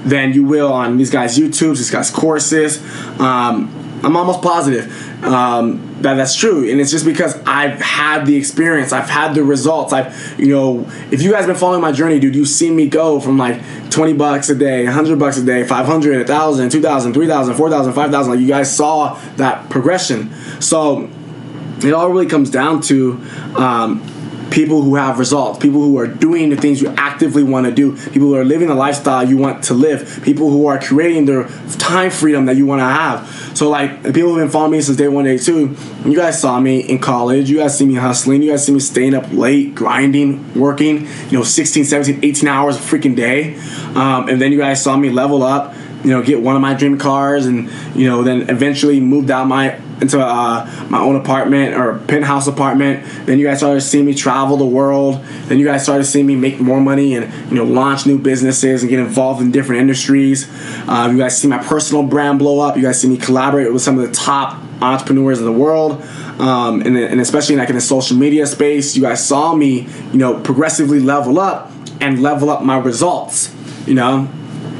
than 0.04 0.32
you 0.32 0.44
will 0.44 0.72
on 0.72 0.96
these 0.96 1.10
guys' 1.10 1.38
YouTubes, 1.38 1.78
these 1.78 1.90
guys' 1.90 2.10
courses. 2.10 2.82
Um, 3.20 3.80
I'm 4.04 4.16
almost 4.16 4.42
positive 4.42 5.24
um, 5.24 5.96
that 6.02 6.14
that's 6.14 6.36
true, 6.36 6.68
and 6.70 6.78
it's 6.80 6.90
just 6.90 7.06
because 7.06 7.40
I've 7.46 7.80
had 7.80 8.26
the 8.26 8.36
experience, 8.36 8.92
I've 8.92 9.08
had 9.08 9.34
the 9.34 9.42
results. 9.42 9.94
I've, 9.94 10.38
you 10.38 10.48
know, 10.48 10.90
if 11.10 11.22
you 11.22 11.32
guys 11.32 11.46
been 11.46 11.56
following 11.56 11.80
my 11.80 11.92
journey, 11.92 12.20
dude, 12.20 12.34
you've 12.34 12.48
seen 12.48 12.76
me 12.76 12.86
go 12.88 13.18
from 13.18 13.38
like 13.38 13.62
20 13.90 14.12
bucks 14.12 14.50
a 14.50 14.54
day, 14.54 14.84
100 14.84 15.18
bucks 15.18 15.38
a 15.38 15.44
day, 15.44 15.64
500, 15.64 16.18
1,000, 16.18 16.70
2,000, 16.70 17.14
3,000, 17.14 17.54
4,000, 17.54 17.92
5,000. 17.94 18.32
Like 18.32 18.40
you 18.40 18.48
guys 18.48 18.76
saw 18.76 19.14
that 19.36 19.70
progression. 19.70 20.30
So 20.60 21.08
it 21.78 21.94
all 21.94 22.10
really 22.10 22.26
comes 22.26 22.50
down 22.50 22.82
to 22.82 23.12
um, 23.56 24.02
people 24.54 24.82
who 24.82 24.94
have 24.94 25.18
results, 25.18 25.58
people 25.58 25.80
who 25.80 25.98
are 25.98 26.06
doing 26.06 26.48
the 26.48 26.56
things 26.56 26.80
you 26.80 26.88
actively 26.96 27.42
want 27.42 27.66
to 27.66 27.72
do, 27.72 27.96
people 28.12 28.28
who 28.28 28.36
are 28.36 28.44
living 28.44 28.68
the 28.68 28.74
lifestyle 28.74 29.28
you 29.28 29.36
want 29.36 29.64
to 29.64 29.74
live, 29.74 30.20
people 30.22 30.48
who 30.48 30.66
are 30.66 30.78
creating 30.78 31.24
their 31.24 31.48
time 31.78 32.08
freedom 32.08 32.46
that 32.46 32.56
you 32.56 32.64
want 32.64 32.78
to 32.78 32.84
have. 32.84 33.28
So, 33.58 33.68
like, 33.68 34.02
the 34.02 34.12
people 34.12 34.30
who've 34.30 34.38
been 34.38 34.50
following 34.50 34.72
me 34.72 34.80
since 34.80 34.96
day 34.96 35.08
one, 35.08 35.24
day 35.24 35.38
two, 35.38 35.76
you 36.04 36.16
guys 36.16 36.40
saw 36.40 36.60
me 36.60 36.80
in 36.80 37.00
college, 37.00 37.50
you 37.50 37.58
guys 37.58 37.76
see 37.76 37.84
me 37.84 37.94
hustling, 37.94 38.42
you 38.42 38.52
guys 38.52 38.64
see 38.64 38.72
me 38.72 38.80
staying 38.80 39.14
up 39.14 39.32
late, 39.32 39.74
grinding, 39.74 40.54
working, 40.54 41.08
you 41.30 41.38
know, 41.38 41.42
16, 41.42 41.84
17, 41.84 42.24
18 42.24 42.48
hours 42.48 42.76
a 42.76 42.80
freaking 42.80 43.16
day. 43.16 43.56
Um, 43.96 44.28
and 44.28 44.40
then 44.40 44.52
you 44.52 44.58
guys 44.58 44.82
saw 44.82 44.96
me 44.96 45.10
level 45.10 45.42
up 45.42 45.74
you 46.04 46.10
know, 46.10 46.22
get 46.22 46.40
one 46.40 46.54
of 46.54 46.62
my 46.62 46.74
dream 46.74 46.98
cars, 46.98 47.46
and 47.46 47.70
you 47.96 48.06
know, 48.08 48.22
then 48.22 48.50
eventually 48.50 49.00
moved 49.00 49.30
out 49.30 49.46
my 49.46 49.80
into 50.00 50.20
uh, 50.20 50.86
my 50.90 51.00
own 51.00 51.16
apartment 51.16 51.74
or 51.74 51.98
penthouse 52.00 52.46
apartment. 52.46 53.04
Then 53.26 53.38
you 53.38 53.46
guys 53.46 53.58
started 53.58 53.80
seeing 53.80 54.04
me 54.04 54.14
travel 54.14 54.56
the 54.56 54.66
world. 54.66 55.22
Then 55.46 55.58
you 55.58 55.64
guys 55.64 55.82
started 55.82 56.04
seeing 56.04 56.26
me 56.26 56.36
make 56.36 56.60
more 56.60 56.80
money 56.80 57.14
and 57.14 57.32
you 57.50 57.56
know 57.56 57.64
launch 57.64 58.06
new 58.06 58.18
businesses 58.18 58.82
and 58.82 58.90
get 58.90 58.98
involved 58.98 59.40
in 59.40 59.50
different 59.50 59.80
industries. 59.80 60.48
Uh, 60.86 61.08
you 61.10 61.18
guys 61.18 61.40
see 61.40 61.48
my 61.48 61.58
personal 61.58 62.02
brand 62.02 62.38
blow 62.38 62.60
up. 62.60 62.76
You 62.76 62.82
guys 62.82 63.00
see 63.00 63.08
me 63.08 63.16
collaborate 63.16 63.72
with 63.72 63.82
some 63.82 63.98
of 63.98 64.06
the 64.06 64.14
top 64.14 64.60
entrepreneurs 64.82 65.38
in 65.38 65.46
the 65.46 65.52
world. 65.52 66.02
Um, 66.38 66.82
and, 66.82 66.96
and 66.96 67.20
especially 67.20 67.56
like 67.56 67.68
in 67.68 67.76
the 67.76 67.80
social 67.80 68.16
media 68.16 68.46
space, 68.46 68.96
you 68.96 69.02
guys 69.02 69.24
saw 69.24 69.54
me, 69.54 69.88
you 70.12 70.18
know, 70.18 70.40
progressively 70.40 71.00
level 71.00 71.38
up 71.38 71.70
and 72.00 72.20
level 72.20 72.50
up 72.50 72.62
my 72.62 72.76
results. 72.76 73.54
You 73.86 73.94
know, 73.94 74.28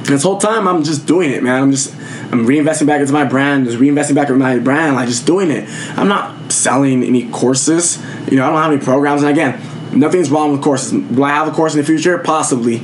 this 0.05 0.23
whole 0.23 0.39
time 0.39 0.69
I'm 0.69 0.83
just 0.83 1.07
doing 1.07 1.31
it, 1.31 1.43
man. 1.43 1.63
I'm 1.63 1.71
just 1.71 1.95
I'm 2.33 2.47
reinvesting 2.47 2.87
back 2.87 3.01
into 3.01 3.13
my 3.13 3.25
brand, 3.25 3.67
just 3.67 3.79
reinvesting 3.79 4.15
back 4.15 4.29
into 4.29 4.39
my 4.39 4.59
brand, 4.59 4.97
like 4.97 5.09
just 5.09 5.27
doing 5.27 5.51
it. 5.51 5.69
I'm 5.99 6.09
not 6.09 6.53
selling 6.53 7.03
any 7.03 7.29
courses. 7.31 8.03
You 8.31 8.37
know, 8.37 8.45
I 8.45 8.51
don't 8.51 8.63
have 8.63 8.73
any 8.73 8.83
programs. 8.83 9.23
And 9.23 9.31
again, 9.31 9.61
nothing's 9.99 10.31
wrong 10.31 10.53
with 10.53 10.63
courses. 10.63 10.93
Will 10.93 11.25
I 11.25 11.31
have 11.31 11.49
a 11.49 11.53
course 11.53 11.75
in 11.75 11.81
the 11.81 11.87
future? 11.87 12.19
Possibly. 12.19 12.83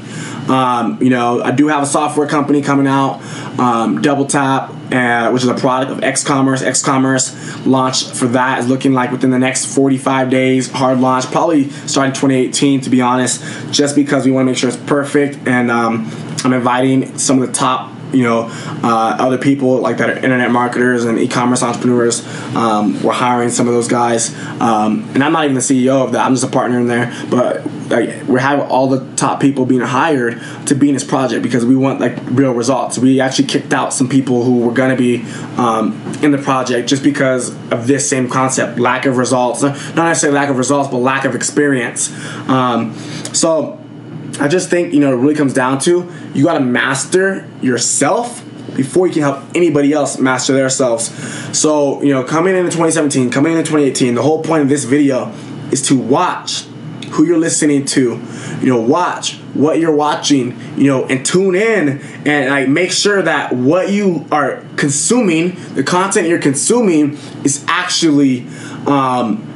Um, 0.48 0.98
you 1.00 1.10
know, 1.10 1.42
I 1.42 1.50
do 1.52 1.68
have 1.68 1.82
a 1.82 1.86
software 1.86 2.26
company 2.26 2.62
coming 2.62 2.86
out, 2.86 3.20
um, 3.58 4.00
Double 4.02 4.26
Tap, 4.26 4.70
uh, 4.92 5.30
which 5.30 5.42
is 5.42 5.48
a 5.48 5.54
product 5.54 5.92
of 5.92 6.02
X 6.02 6.24
Commerce. 6.24 6.62
X 6.62 6.82
Commerce 6.82 7.66
launch 7.66 8.04
for 8.04 8.26
that 8.28 8.58
is 8.58 8.68
looking 8.68 8.92
like 8.92 9.12
within 9.12 9.30
the 9.30 9.38
next 9.38 9.66
45 9.74 10.30
days, 10.30 10.70
hard 10.70 11.00
launch, 11.00 11.26
probably 11.26 11.70
starting 11.70 12.12
2018 12.14 12.80
to 12.82 12.90
be 12.90 13.00
honest, 13.00 13.42
just 13.72 13.94
because 13.94 14.24
we 14.24 14.32
want 14.32 14.46
to 14.46 14.50
make 14.52 14.58
sure 14.58 14.68
it's 14.68 14.78
perfect. 14.78 15.46
And 15.46 15.70
um, 15.70 16.10
I'm 16.44 16.52
inviting 16.52 17.18
some 17.18 17.40
of 17.40 17.46
the 17.46 17.54
top 17.54 17.92
you 18.12 18.24
know 18.24 18.48
uh, 18.82 19.16
other 19.18 19.38
people 19.38 19.78
like 19.78 19.98
that 19.98 20.10
are 20.10 20.16
internet 20.16 20.50
marketers 20.50 21.04
and 21.04 21.18
e-commerce 21.18 21.62
entrepreneurs. 21.62 22.26
Um, 22.56 23.02
we're 23.02 23.12
hiring 23.12 23.50
some 23.50 23.68
of 23.68 23.74
those 23.74 23.88
guys. 23.88 24.34
Um, 24.60 25.08
and 25.14 25.22
i'm 25.22 25.32
not 25.32 25.44
even 25.44 25.54
the 25.54 25.60
ceo 25.60 26.04
of 26.04 26.12
that. 26.12 26.26
I'm 26.26 26.34
just 26.34 26.44
a 26.44 26.50
partner 26.50 26.78
in 26.78 26.86
there. 26.86 27.14
But 27.30 27.66
like 27.90 28.22
we're 28.24 28.38
having 28.38 28.66
all 28.66 28.88
the 28.88 29.04
top 29.16 29.40
people 29.40 29.66
being 29.66 29.80
hired 29.80 30.40
to 30.66 30.74
be 30.74 30.88
in 30.88 30.94
this 30.94 31.04
project 31.04 31.42
because 31.42 31.64
we 31.64 31.76
want 31.76 32.00
like 32.00 32.16
real 32.26 32.52
results. 32.52 32.98
We 32.98 33.20
actually 33.20 33.48
kicked 33.48 33.72
out 33.72 33.92
some 33.92 34.08
people 34.08 34.44
who 34.44 34.60
were 34.60 34.72
going 34.72 34.90
to 34.90 34.96
be 34.96 35.24
um, 35.56 36.00
in 36.22 36.30
the 36.30 36.38
project 36.38 36.88
just 36.88 37.02
because 37.02 37.50
of 37.70 37.86
this 37.86 38.08
same 38.08 38.28
concept. 38.28 38.78
Lack 38.78 39.06
of 39.06 39.16
results. 39.16 39.62
Not 39.62 39.96
necessarily 39.96 40.38
lack 40.38 40.48
of 40.48 40.58
results 40.58 40.88
but 40.88 40.98
lack 40.98 41.24
of 41.24 41.34
experience. 41.34 42.10
Um, 42.48 42.94
so 43.32 43.79
I 44.40 44.48
just 44.48 44.70
think, 44.70 44.94
you 44.94 45.00
know, 45.00 45.12
it 45.12 45.16
really 45.16 45.34
comes 45.34 45.52
down 45.52 45.78
to 45.80 46.10
you 46.34 46.44
got 46.44 46.54
to 46.54 46.60
master 46.60 47.46
yourself 47.60 48.42
before 48.74 49.06
you 49.06 49.12
can 49.12 49.22
help 49.22 49.44
anybody 49.54 49.92
else 49.92 50.18
master 50.18 50.54
themselves. 50.54 51.12
So, 51.56 52.02
you 52.02 52.12
know, 52.12 52.24
coming 52.24 52.56
into 52.56 52.70
2017, 52.70 53.30
coming 53.30 53.52
into 53.52 53.64
2018, 53.64 54.14
the 54.14 54.22
whole 54.22 54.42
point 54.42 54.62
of 54.62 54.68
this 54.68 54.84
video 54.84 55.32
is 55.70 55.82
to 55.88 55.98
watch 55.98 56.64
who 57.10 57.26
you're 57.26 57.38
listening 57.38 57.84
to. 57.84 58.20
You 58.60 58.66
know, 58.66 58.80
watch 58.80 59.36
what 59.54 59.78
you're 59.78 59.94
watching, 59.94 60.58
you 60.76 60.86
know, 60.86 61.04
and 61.06 61.24
tune 61.24 61.54
in 61.54 62.00
and 62.26 62.50
like 62.50 62.68
make 62.68 62.92
sure 62.92 63.20
that 63.20 63.54
what 63.54 63.90
you 63.90 64.26
are 64.30 64.64
consuming, 64.76 65.56
the 65.74 65.82
content 65.82 66.28
you're 66.28 66.40
consuming 66.40 67.18
is 67.44 67.64
actually 67.68 68.46
um 68.86 69.49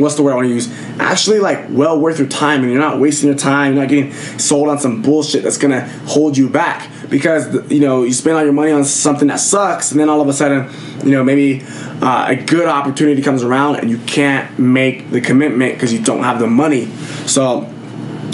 what's 0.00 0.14
the 0.14 0.22
word 0.22 0.32
I 0.32 0.36
want 0.36 0.48
to 0.48 0.54
use? 0.54 0.72
Actually, 0.98 1.40
like 1.40 1.66
well 1.70 1.98
worth 1.98 2.18
your 2.18 2.28
time, 2.28 2.62
and 2.62 2.70
you're 2.70 2.80
not 2.80 3.00
wasting 3.00 3.28
your 3.28 3.38
time. 3.38 3.74
You're 3.74 3.82
not 3.82 3.90
getting 3.90 4.12
sold 4.38 4.68
on 4.68 4.78
some 4.78 5.02
bullshit 5.02 5.42
that's 5.42 5.58
gonna 5.58 5.82
hold 6.06 6.36
you 6.36 6.48
back 6.48 6.90
because 7.10 7.70
you 7.70 7.80
know 7.80 8.04
you 8.04 8.12
spend 8.12 8.36
all 8.36 8.44
your 8.44 8.52
money 8.52 8.72
on 8.72 8.84
something 8.84 9.28
that 9.28 9.40
sucks, 9.40 9.90
and 9.90 10.00
then 10.00 10.08
all 10.08 10.20
of 10.20 10.28
a 10.28 10.32
sudden, 10.32 10.70
you 11.04 11.12
know 11.12 11.24
maybe 11.24 11.62
uh, 12.02 12.26
a 12.28 12.36
good 12.36 12.68
opportunity 12.68 13.22
comes 13.22 13.42
around 13.42 13.76
and 13.76 13.90
you 13.90 13.98
can't 13.98 14.58
make 14.58 15.10
the 15.10 15.20
commitment 15.20 15.74
because 15.74 15.92
you 15.92 16.02
don't 16.02 16.22
have 16.22 16.38
the 16.38 16.46
money. 16.46 16.86
So 17.26 17.72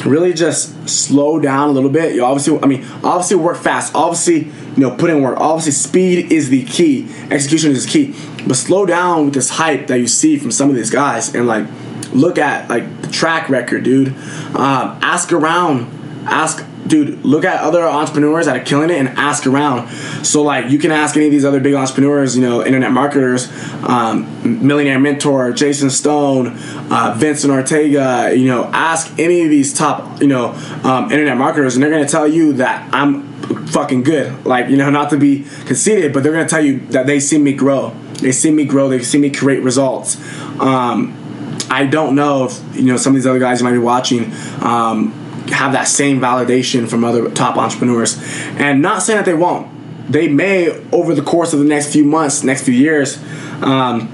really 0.04 0.32
just 0.32 0.88
slow 0.88 1.38
down 1.38 1.70
a 1.70 1.72
little 1.72 1.90
bit. 1.90 2.14
You 2.14 2.24
obviously, 2.24 2.58
I 2.62 2.66
mean, 2.66 2.84
obviously 3.02 3.36
work 3.36 3.56
fast. 3.56 3.94
Obviously, 3.94 4.44
you 4.44 4.78
know, 4.78 4.96
put 4.96 5.10
in 5.10 5.22
work. 5.22 5.38
Obviously, 5.38 5.72
speed 5.72 6.32
is 6.32 6.50
the 6.50 6.64
key. 6.64 7.08
Execution 7.30 7.72
is 7.72 7.86
key. 7.86 8.14
But 8.46 8.56
slow 8.56 8.86
down 8.86 9.26
with 9.26 9.34
this 9.34 9.50
hype 9.50 9.86
that 9.86 9.98
you 9.98 10.06
see 10.06 10.38
from 10.38 10.50
some 10.50 10.68
of 10.68 10.76
these 10.76 10.90
guys, 10.90 11.34
and 11.34 11.46
like 11.46 11.66
look 12.12 12.38
at 12.38 12.68
like 12.68 13.02
the 13.02 13.08
track 13.08 13.48
record, 13.48 13.84
dude. 13.84 14.08
Um, 14.54 14.98
ask 15.02 15.32
around. 15.32 15.90
Ask 16.26 16.64
dude, 16.86 17.24
look 17.24 17.44
at 17.44 17.60
other 17.60 17.82
entrepreneurs 17.82 18.46
that 18.46 18.56
are 18.56 18.64
killing 18.64 18.90
it 18.90 18.98
and 18.98 19.08
ask 19.10 19.46
around. 19.46 19.88
So 20.24 20.42
like 20.42 20.70
you 20.70 20.78
can 20.78 20.90
ask 20.90 21.16
any 21.16 21.26
of 21.26 21.32
these 21.32 21.44
other 21.44 21.60
big 21.60 21.74
entrepreneurs, 21.74 22.36
you 22.36 22.42
know, 22.42 22.64
internet 22.64 22.92
marketers, 22.92 23.50
um, 23.82 24.66
Millionaire 24.66 24.98
Mentor, 24.98 25.52
Jason 25.52 25.90
Stone, 25.90 26.58
uh, 26.90 27.14
Vincent 27.16 27.52
Ortega. 27.52 28.32
You 28.34 28.46
know, 28.46 28.64
ask 28.72 29.18
any 29.18 29.42
of 29.42 29.50
these 29.50 29.74
top, 29.74 30.20
you 30.20 30.28
know, 30.28 30.52
um, 30.84 31.10
internet 31.10 31.36
marketers, 31.36 31.74
and 31.74 31.82
they're 31.82 31.90
gonna 31.90 32.08
tell 32.08 32.28
you 32.28 32.54
that 32.54 32.88
I'm 32.92 33.33
fucking 33.74 34.04
good. 34.04 34.46
Like 34.46 34.68
you 34.68 34.76
know, 34.76 34.88
not 34.88 35.10
to 35.10 35.18
be 35.18 35.44
conceited, 35.66 36.12
but 36.12 36.22
they're 36.22 36.32
gonna 36.32 36.48
tell 36.48 36.64
you 36.64 36.78
that 36.86 37.06
they 37.06 37.20
see 37.20 37.38
me 37.38 37.52
grow. 37.52 37.90
They 38.20 38.32
see 38.32 38.50
me 38.50 38.64
grow. 38.64 38.88
They 38.88 39.02
see 39.02 39.18
me 39.18 39.30
create 39.30 39.62
results. 39.62 40.16
Um, 40.60 41.20
I 41.68 41.86
don't 41.86 42.14
know 42.14 42.44
if 42.44 42.76
you 42.76 42.84
know 42.84 42.96
some 42.96 43.12
of 43.12 43.16
these 43.16 43.26
other 43.26 43.40
guys 43.40 43.60
you 43.60 43.64
might 43.64 43.72
be 43.72 43.78
watching. 43.78 44.32
Um, 44.62 45.20
have 45.48 45.72
that 45.72 45.86
same 45.86 46.20
validation 46.20 46.88
from 46.88 47.04
other 47.04 47.28
top 47.30 47.58
entrepreneurs. 47.58 48.18
And 48.56 48.80
not 48.80 49.02
saying 49.02 49.18
that 49.18 49.26
they 49.26 49.34
won't. 49.34 49.70
They 50.10 50.28
may 50.28 50.70
over 50.90 51.14
the 51.14 51.22
course 51.22 51.52
of 51.52 51.58
the 51.58 51.66
next 51.66 51.92
few 51.92 52.04
months, 52.04 52.42
next 52.42 52.62
few 52.62 52.72
years. 52.72 53.18
Um, 53.62 54.10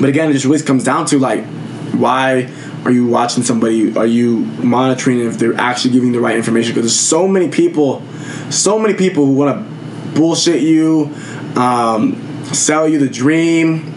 but 0.00 0.08
again, 0.08 0.30
it 0.30 0.32
just 0.32 0.44
really 0.44 0.62
comes 0.62 0.82
down 0.82 1.06
to 1.06 1.18
like, 1.18 1.44
why 1.94 2.50
are 2.84 2.90
you 2.90 3.06
watching 3.06 3.42
somebody? 3.42 3.96
Are 3.96 4.06
you 4.06 4.38
monitoring 4.62 5.20
if 5.20 5.38
they're 5.38 5.54
actually 5.54 5.92
giving 5.92 6.12
the 6.12 6.20
right 6.20 6.36
information? 6.36 6.72
Because 6.72 6.84
there's 6.84 7.00
so 7.00 7.26
many 7.26 7.48
people, 7.48 8.02
so 8.50 8.78
many 8.78 8.94
people 8.94 9.24
who 9.24 9.32
want 9.32 9.56
to 9.56 10.14
bullshit 10.14 10.62
you, 10.62 11.14
um, 11.56 12.44
sell 12.44 12.88
you 12.88 12.98
the 12.98 13.08
dream, 13.08 13.94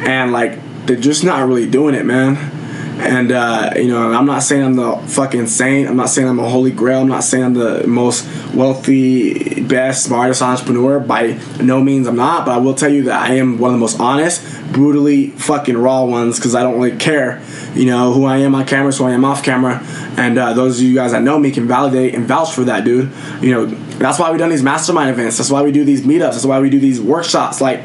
and 0.00 0.32
like 0.32 0.58
they're 0.86 0.96
just 0.96 1.24
not 1.24 1.46
really 1.46 1.68
doing 1.68 1.94
it, 1.94 2.04
man. 2.04 2.50
And 2.96 3.32
uh, 3.32 3.72
you 3.76 3.88
know, 3.88 4.12
I'm 4.12 4.24
not 4.24 4.44
saying 4.44 4.62
I'm 4.62 4.76
the 4.76 4.96
fucking 5.08 5.48
saint. 5.48 5.88
I'm 5.88 5.96
not 5.96 6.10
saying 6.10 6.28
I'm 6.28 6.38
a 6.38 6.48
holy 6.48 6.70
grail. 6.70 7.00
I'm 7.00 7.08
not 7.08 7.24
saying 7.24 7.44
I'm 7.44 7.54
the 7.54 7.86
most 7.88 8.24
wealthy, 8.54 9.62
best, 9.62 10.04
smartest 10.04 10.42
entrepreneur. 10.42 11.00
By 11.00 11.40
no 11.60 11.82
means, 11.82 12.06
I'm 12.06 12.16
not. 12.16 12.46
But 12.46 12.52
I 12.52 12.58
will 12.58 12.74
tell 12.74 12.92
you 12.92 13.02
that 13.04 13.20
I 13.20 13.34
am 13.34 13.58
one 13.58 13.70
of 13.70 13.74
the 13.74 13.80
most 13.80 13.98
honest, 13.98 14.44
brutally 14.72 15.30
fucking 15.30 15.76
raw 15.76 16.04
ones 16.04 16.38
because 16.38 16.54
I 16.54 16.62
don't 16.62 16.80
really 16.80 16.96
care. 16.96 17.42
You 17.74 17.86
know 17.86 18.12
who 18.12 18.26
I 18.26 18.38
am 18.38 18.54
on 18.54 18.64
camera, 18.64 18.92
so 18.92 19.06
I 19.06 19.10
am 19.10 19.24
off 19.24 19.42
camera. 19.42 19.82
And 20.16 20.38
uh, 20.38 20.52
those 20.52 20.78
of 20.78 20.84
you 20.84 20.94
guys 20.94 21.10
that 21.10 21.22
know 21.22 21.38
me 21.38 21.50
can 21.50 21.66
validate 21.66 22.14
and 22.14 22.26
vouch 22.26 22.52
for 22.52 22.62
that, 22.64 22.84
dude. 22.84 23.10
You 23.40 23.50
know, 23.50 23.66
that's 23.66 24.20
why 24.20 24.30
we 24.30 24.38
done 24.38 24.50
these 24.50 24.62
mastermind 24.62 25.10
events. 25.10 25.38
That's 25.38 25.50
why 25.50 25.62
we 25.62 25.72
do 25.72 25.84
these 25.84 26.02
meetups. 26.02 26.32
That's 26.32 26.46
why 26.46 26.60
we 26.60 26.70
do 26.70 26.78
these 26.78 27.00
workshops. 27.00 27.60
Like, 27.60 27.80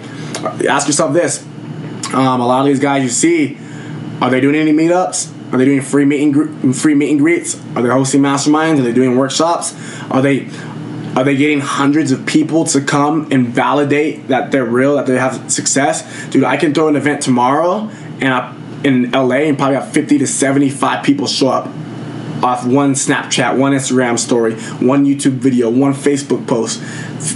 ask 0.70 0.86
yourself 0.86 1.14
this: 1.14 1.44
um, 2.14 2.42
a 2.42 2.46
lot 2.46 2.60
of 2.62 2.68
these 2.68 2.80
guys 2.80 3.02
you 3.02 3.10
see 3.10 3.58
are 4.22 4.30
they 4.30 4.42
doing 4.42 4.56
any 4.56 4.74
meetups? 4.74 5.54
Are 5.54 5.58
they 5.58 5.66
doing 5.66 5.82
free 5.82 6.06
meet 6.06 6.36
and 6.36 6.76
free 6.76 6.94
meet 6.94 7.12
and 7.12 7.20
greets? 7.20 7.56
Are 7.76 7.82
they 7.82 7.90
hosting 7.90 8.22
masterminds? 8.22 8.80
Are 8.80 8.84
they 8.84 8.94
doing 8.94 9.18
workshops? 9.18 9.74
Are 10.12 10.22
they 10.22 10.48
Are 11.16 11.24
they 11.24 11.36
getting 11.36 11.60
hundreds 11.60 12.12
of 12.12 12.26
people 12.26 12.66
to 12.66 12.82
come 12.82 13.32
and 13.32 13.48
validate 13.48 14.28
that 14.28 14.52
they're 14.52 14.66
real, 14.66 14.96
that 14.98 15.08
they 15.08 15.18
have 15.18 15.52
success? 15.52 16.30
Dude, 16.30 16.44
I 16.44 16.58
can 16.58 16.74
throw 16.74 16.88
an 16.88 16.96
event 16.96 17.22
tomorrow 17.22 17.90
and 18.22 18.34
I, 18.34 18.56
in 18.84 19.12
LA 19.12 19.48
and 19.48 19.58
probably 19.58 19.76
have 19.76 19.92
50 19.92 20.20
to 20.20 20.28
75 20.28 21.04
people 21.04 21.28
show 21.28 21.50
up 21.50 21.68
off 22.44 22.66
one 22.66 22.94
Snapchat, 22.94 23.58
one 23.58 23.74
Instagram 23.74 24.18
story, 24.18 24.54
one 24.86 25.06
YouTube 25.06 25.34
video, 25.34 25.70
one 25.70 25.94
Facebook 25.94 26.48
post. 26.48 26.82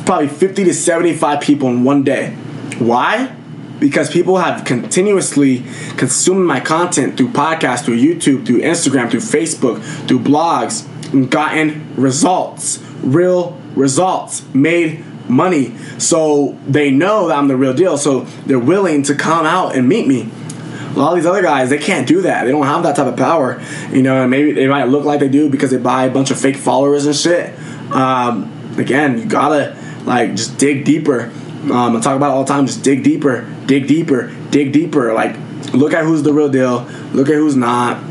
Probably 0.05 0.27
50 0.27 0.63
to 0.65 0.73
75 0.73 1.41
people 1.41 1.69
in 1.69 1.83
one 1.83 2.03
day. 2.03 2.31
Why? 2.79 3.35
Because 3.79 4.09
people 4.09 4.37
have 4.37 4.65
continuously 4.65 5.63
consumed 5.97 6.45
my 6.45 6.59
content 6.59 7.17
through 7.17 7.29
podcasts, 7.29 7.83
through 7.83 7.97
YouTube, 7.97 8.45
through 8.45 8.61
Instagram, 8.61 9.09
through 9.09 9.19
Facebook, 9.19 9.83
through 10.07 10.19
blogs, 10.19 10.87
and 11.13 11.29
gotten 11.29 11.93
results, 11.95 12.79
real 13.01 13.59
results, 13.75 14.43
made 14.53 15.03
money. 15.29 15.75
So 15.97 16.57
they 16.67 16.91
know 16.91 17.27
that 17.27 17.37
I'm 17.37 17.47
the 17.47 17.57
real 17.57 17.73
deal. 17.73 17.97
So 17.97 18.21
they're 18.45 18.59
willing 18.59 19.03
to 19.03 19.15
come 19.15 19.45
out 19.45 19.75
and 19.75 19.87
meet 19.87 20.07
me. 20.07 20.29
A 20.95 20.99
lot 20.99 21.09
of 21.09 21.15
these 21.15 21.25
other 21.25 21.41
guys, 21.41 21.69
they 21.69 21.79
can't 21.79 22.07
do 22.07 22.21
that. 22.21 22.43
They 22.43 22.51
don't 22.51 22.67
have 22.67 22.83
that 22.83 22.95
type 22.95 23.07
of 23.07 23.17
power. 23.17 23.61
You 23.91 24.03
know, 24.03 24.27
maybe 24.27 24.51
they 24.51 24.67
might 24.67 24.85
look 24.85 25.05
like 25.05 25.19
they 25.19 25.29
do 25.29 25.49
because 25.49 25.71
they 25.71 25.77
buy 25.77 26.05
a 26.05 26.11
bunch 26.11 26.29
of 26.29 26.39
fake 26.39 26.55
followers 26.55 27.05
and 27.05 27.15
shit. 27.15 27.57
Um, 27.91 28.51
again, 28.77 29.17
you 29.17 29.25
gotta 29.25 29.75
like 30.05 30.35
just 30.35 30.57
dig 30.57 30.85
deeper. 30.85 31.31
Um, 31.71 31.95
I 31.95 31.99
talk 32.01 32.15
about 32.15 32.31
all 32.31 32.43
the 32.43 32.53
time. 32.53 32.65
Just 32.67 32.83
dig 32.83 33.03
deeper, 33.03 33.47
dig 33.65 33.87
deeper, 33.87 34.33
dig 34.49 34.73
deeper. 34.73 35.13
Like, 35.13 35.35
look 35.73 35.93
at 35.93 36.03
who's 36.03 36.23
the 36.23 36.33
real 36.33 36.49
deal. 36.49 36.83
Look 37.13 37.29
at 37.29 37.35
who's 37.35 37.55
not. 37.55 38.03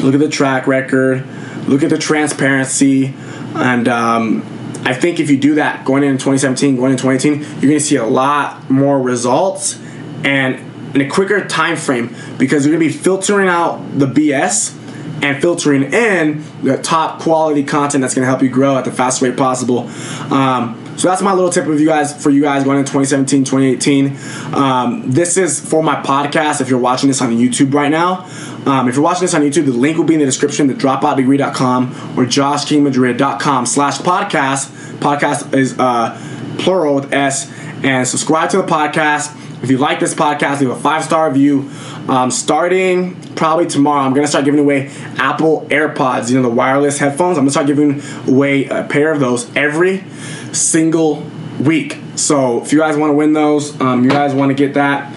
Look 0.00 0.14
at 0.14 0.20
the 0.20 0.28
track 0.28 0.66
record. 0.66 1.26
Look 1.66 1.82
at 1.82 1.90
the 1.90 1.98
transparency. 1.98 3.14
And 3.54 3.88
um, 3.88 4.42
I 4.84 4.94
think 4.94 5.18
if 5.18 5.30
you 5.30 5.38
do 5.38 5.54
that 5.56 5.84
going 5.84 6.02
into 6.02 6.18
2017, 6.18 6.76
going 6.76 6.92
into 6.92 7.02
2018, 7.02 7.40
you're 7.40 7.70
going 7.70 7.72
to 7.72 7.80
see 7.80 7.96
a 7.96 8.06
lot 8.06 8.70
more 8.70 9.00
results 9.00 9.80
and 10.24 10.60
in 10.94 11.00
a 11.00 11.08
quicker 11.08 11.44
time 11.46 11.76
frame 11.76 12.14
because 12.38 12.64
you're 12.64 12.76
going 12.76 12.88
to 12.88 12.94
be 12.94 13.02
filtering 13.02 13.48
out 13.48 13.98
the 13.98 14.06
BS 14.06 14.80
and 15.22 15.40
filtering 15.40 15.92
in 15.92 16.44
the 16.62 16.76
top 16.76 17.20
quality 17.20 17.64
content 17.64 18.02
that's 18.02 18.14
going 18.14 18.24
to 18.24 18.28
help 18.28 18.42
you 18.42 18.48
grow 18.48 18.76
at 18.76 18.84
the 18.84 18.92
fastest 18.92 19.22
rate 19.22 19.36
possible. 19.36 19.88
Um, 20.30 20.80
so 20.96 21.08
that's 21.08 21.22
my 21.22 21.32
little 21.32 21.50
tip 21.50 21.66
of 21.66 21.80
you 21.80 21.86
guys 21.86 22.22
for 22.22 22.30
you 22.30 22.42
guys 22.42 22.64
going 22.64 22.78
in 22.78 22.84
2017, 22.84 23.44
2018. 23.44 24.54
Um, 24.54 25.10
this 25.10 25.36
is 25.36 25.58
for 25.58 25.82
my 25.82 25.96
podcast. 25.96 26.60
If 26.60 26.68
you're 26.68 26.78
watching 26.78 27.08
this 27.08 27.20
on 27.20 27.30
YouTube 27.30 27.74
right 27.74 27.90
now, 27.90 28.28
um, 28.66 28.88
if 28.88 28.94
you're 28.94 29.04
watching 29.04 29.22
this 29.22 29.34
on 29.34 29.42
YouTube, 29.42 29.66
the 29.66 29.72
link 29.72 29.98
will 29.98 30.04
be 30.04 30.14
in 30.14 30.20
the 30.20 30.26
description. 30.26 30.66
The 30.66 30.74
dropoutdegree.com 30.74 31.90
or 32.18 32.24
joshkingmadrid.com 32.24 33.66
slash 33.66 33.98
podcast. 33.98 34.70
Podcast 34.98 35.54
is 35.54 35.78
uh, 35.78 36.16
plural 36.58 36.94
with 36.94 37.12
S. 37.12 37.50
And 37.82 38.06
subscribe 38.06 38.50
to 38.50 38.58
the 38.58 38.62
podcast. 38.62 39.40
If 39.62 39.70
you 39.70 39.78
like 39.78 40.00
this 40.00 40.14
podcast, 40.14 40.60
leave 40.60 40.70
a 40.70 40.76
five 40.76 41.04
star 41.04 41.28
review. 41.28 41.70
Um, 42.08 42.30
starting 42.30 43.16
probably 43.34 43.66
tomorrow, 43.66 44.02
I'm 44.02 44.12
gonna 44.12 44.26
start 44.26 44.44
giving 44.44 44.60
away 44.60 44.90
Apple 45.16 45.66
AirPods. 45.70 46.30
You 46.30 46.36
know 46.36 46.42
the 46.42 46.54
wireless 46.54 46.98
headphones. 46.98 47.38
I'm 47.38 47.44
gonna 47.44 47.50
start 47.50 47.66
giving 47.66 48.02
away 48.28 48.66
a 48.66 48.84
pair 48.84 49.12
of 49.12 49.20
those 49.20 49.54
every 49.56 50.04
single 50.52 51.24
week. 51.60 51.98
So 52.16 52.62
if 52.62 52.72
you 52.72 52.78
guys 52.78 52.96
want 52.96 53.10
to 53.10 53.14
win 53.14 53.32
those, 53.32 53.80
um, 53.80 54.04
you 54.04 54.10
guys 54.10 54.34
want 54.34 54.50
to 54.50 54.54
get 54.54 54.74
that, 54.74 55.12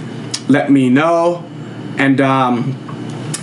let 0.47 0.71
me 0.71 0.89
know. 0.89 1.45
And 1.97 2.21
um, 2.21 2.77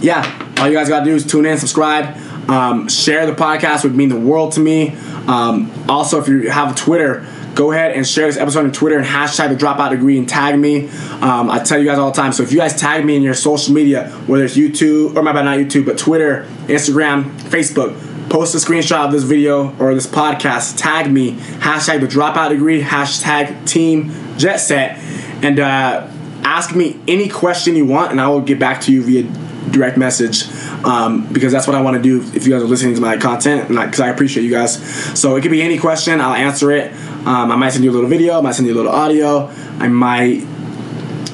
yeah, 0.00 0.22
all 0.58 0.68
you 0.68 0.74
guys 0.74 0.88
gotta 0.88 1.04
do 1.04 1.14
is 1.14 1.26
tune 1.26 1.46
in, 1.46 1.58
subscribe, 1.58 2.16
um, 2.48 2.88
share 2.88 3.26
the 3.26 3.32
podcast 3.34 3.84
would 3.84 3.94
mean 3.94 4.08
the 4.08 4.18
world 4.18 4.52
to 4.52 4.60
me. 4.60 4.96
Um, 5.26 5.72
also, 5.88 6.20
if 6.20 6.28
you 6.28 6.50
have 6.50 6.72
a 6.72 6.74
Twitter, 6.74 7.26
go 7.54 7.72
ahead 7.72 7.92
and 7.92 8.06
share 8.06 8.26
this 8.26 8.36
episode 8.36 8.64
on 8.64 8.72
Twitter 8.72 8.98
and 8.98 9.06
hashtag 9.06 9.50
the 9.50 9.56
dropout 9.56 9.90
degree 9.90 10.18
and 10.18 10.28
tag 10.28 10.58
me. 10.58 10.88
Um, 11.20 11.50
I 11.50 11.60
tell 11.60 11.78
you 11.78 11.84
guys 11.84 11.98
all 11.98 12.10
the 12.10 12.16
time. 12.16 12.32
So 12.32 12.42
if 12.42 12.52
you 12.52 12.58
guys 12.58 12.78
tag 12.78 13.04
me 13.04 13.16
in 13.16 13.22
your 13.22 13.34
social 13.34 13.74
media, 13.74 14.08
whether 14.26 14.44
it's 14.44 14.56
YouTube 14.56 15.16
or 15.16 15.22
my 15.22 15.32
bad 15.32 15.44
not 15.44 15.58
YouTube, 15.58 15.86
but 15.86 15.98
Twitter, 15.98 16.46
Instagram, 16.66 17.30
Facebook, 17.42 17.98
post 18.30 18.54
a 18.54 18.58
screenshot 18.58 19.06
of 19.06 19.12
this 19.12 19.22
video 19.22 19.74
or 19.78 19.94
this 19.94 20.06
podcast, 20.06 20.78
tag 20.78 21.10
me, 21.10 21.32
hashtag 21.32 22.00
the 22.00 22.06
dropout 22.06 22.50
degree, 22.50 22.82
hashtag 22.82 23.66
team 23.68 24.12
jet 24.36 24.56
set, 24.56 24.98
and 25.44 25.60
uh, 25.60 26.08
ask 26.42 26.74
me 26.74 26.98
any 27.06 27.28
question 27.28 27.76
you 27.76 27.86
want, 27.86 28.10
and 28.10 28.20
I 28.20 28.28
will 28.28 28.40
get 28.40 28.58
back 28.58 28.80
to 28.82 28.92
you 28.92 29.02
via 29.02 29.22
direct 29.70 29.96
message 29.96 30.44
um, 30.84 31.26
because 31.32 31.52
that's 31.52 31.66
what 31.66 31.74
I 31.74 31.80
want 31.80 31.96
to 31.96 32.02
do 32.02 32.22
if 32.36 32.46
you 32.46 32.52
guys 32.52 32.62
are 32.62 32.66
listening 32.66 32.94
to 32.94 33.00
my 33.00 33.16
content 33.16 33.68
because 33.68 34.00
I, 34.00 34.08
I, 34.08 34.10
appreciate 34.10 34.44
you 34.44 34.50
guys. 34.50 34.76
So 35.18 35.36
it 35.36 35.42
could 35.42 35.50
be 35.50 35.62
any 35.62 35.78
question, 35.78 36.20
I'll 36.20 36.34
answer 36.34 36.70
it. 36.70 36.92
Um, 37.26 37.50
I 37.50 37.56
might 37.56 37.70
send 37.70 37.84
you 37.84 37.90
a 37.90 37.94
little 37.94 38.08
video, 38.08 38.38
I 38.38 38.40
might 38.42 38.52
send 38.52 38.68
you 38.68 38.74
a 38.74 38.76
little 38.76 38.92
audio, 38.92 39.48
I 39.78 39.88
might 39.88 40.46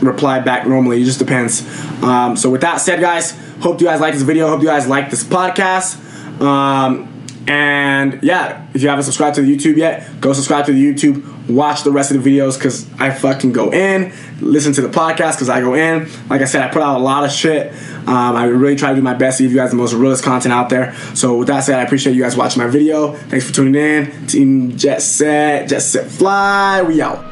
reply 0.02 0.40
back 0.40 0.66
normally. 0.66 1.02
It 1.02 1.04
just 1.04 1.18
depends. 1.18 1.62
Um, 2.02 2.36
so 2.36 2.50
with 2.50 2.60
that 2.62 2.76
said, 2.80 3.00
guys, 3.00 3.32
hope 3.60 3.80
you 3.80 3.86
guys 3.86 4.00
like 4.00 4.14
this 4.14 4.22
video. 4.22 4.48
Hope 4.48 4.60
you 4.60 4.66
guys 4.66 4.88
like 4.88 5.10
this 5.10 5.24
podcast. 5.24 6.00
Um, 6.40 7.08
and 7.46 8.22
yeah, 8.22 8.66
if 8.74 8.82
you 8.82 8.88
haven't 8.88 9.04
subscribed 9.04 9.36
to 9.36 9.42
the 9.42 9.56
YouTube 9.56 9.76
yet, 9.76 10.20
go 10.20 10.32
subscribe 10.32 10.66
to 10.66 10.72
the 10.72 10.94
YouTube. 10.94 11.48
Watch 11.48 11.82
the 11.82 11.90
rest 11.90 12.12
of 12.12 12.22
the 12.22 12.30
videos 12.30 12.56
because 12.56 12.90
I 13.00 13.10
fucking 13.10 13.52
go 13.52 13.72
in. 13.72 14.12
Listen 14.40 14.72
to 14.74 14.82
the 14.82 14.88
podcast 14.88 15.32
because 15.32 15.48
I 15.48 15.60
go 15.60 15.74
in. 15.74 16.08
Like 16.28 16.42
I 16.42 16.44
said, 16.44 16.62
I 16.62 16.68
put 16.72 16.82
out 16.82 16.96
a 16.96 17.02
lot 17.02 17.24
of 17.24 17.32
shit. 17.32 17.72
Um, 18.06 18.36
I 18.36 18.44
really 18.44 18.76
try 18.76 18.90
to 18.90 18.96
do 18.96 19.02
my 19.02 19.14
best 19.14 19.38
to 19.38 19.44
give 19.44 19.52
you 19.52 19.58
guys 19.58 19.70
the 19.70 19.76
most 19.76 19.92
realist 19.94 20.24
content 20.24 20.52
out 20.52 20.68
there. 20.68 20.94
So 21.14 21.38
with 21.38 21.48
that 21.48 21.60
said, 21.60 21.78
I 21.78 21.82
appreciate 21.82 22.14
you 22.14 22.22
guys 22.22 22.36
watching 22.36 22.62
my 22.62 22.68
video. 22.68 23.12
Thanks 23.12 23.46
for 23.46 23.54
tuning 23.54 23.74
in. 23.74 24.26
Team 24.26 24.76
Jet 24.76 25.02
Set, 25.02 25.68
Jet 25.68 25.80
Set 25.80 26.06
Fly. 26.10 26.82
We 26.82 27.00
out. 27.00 27.30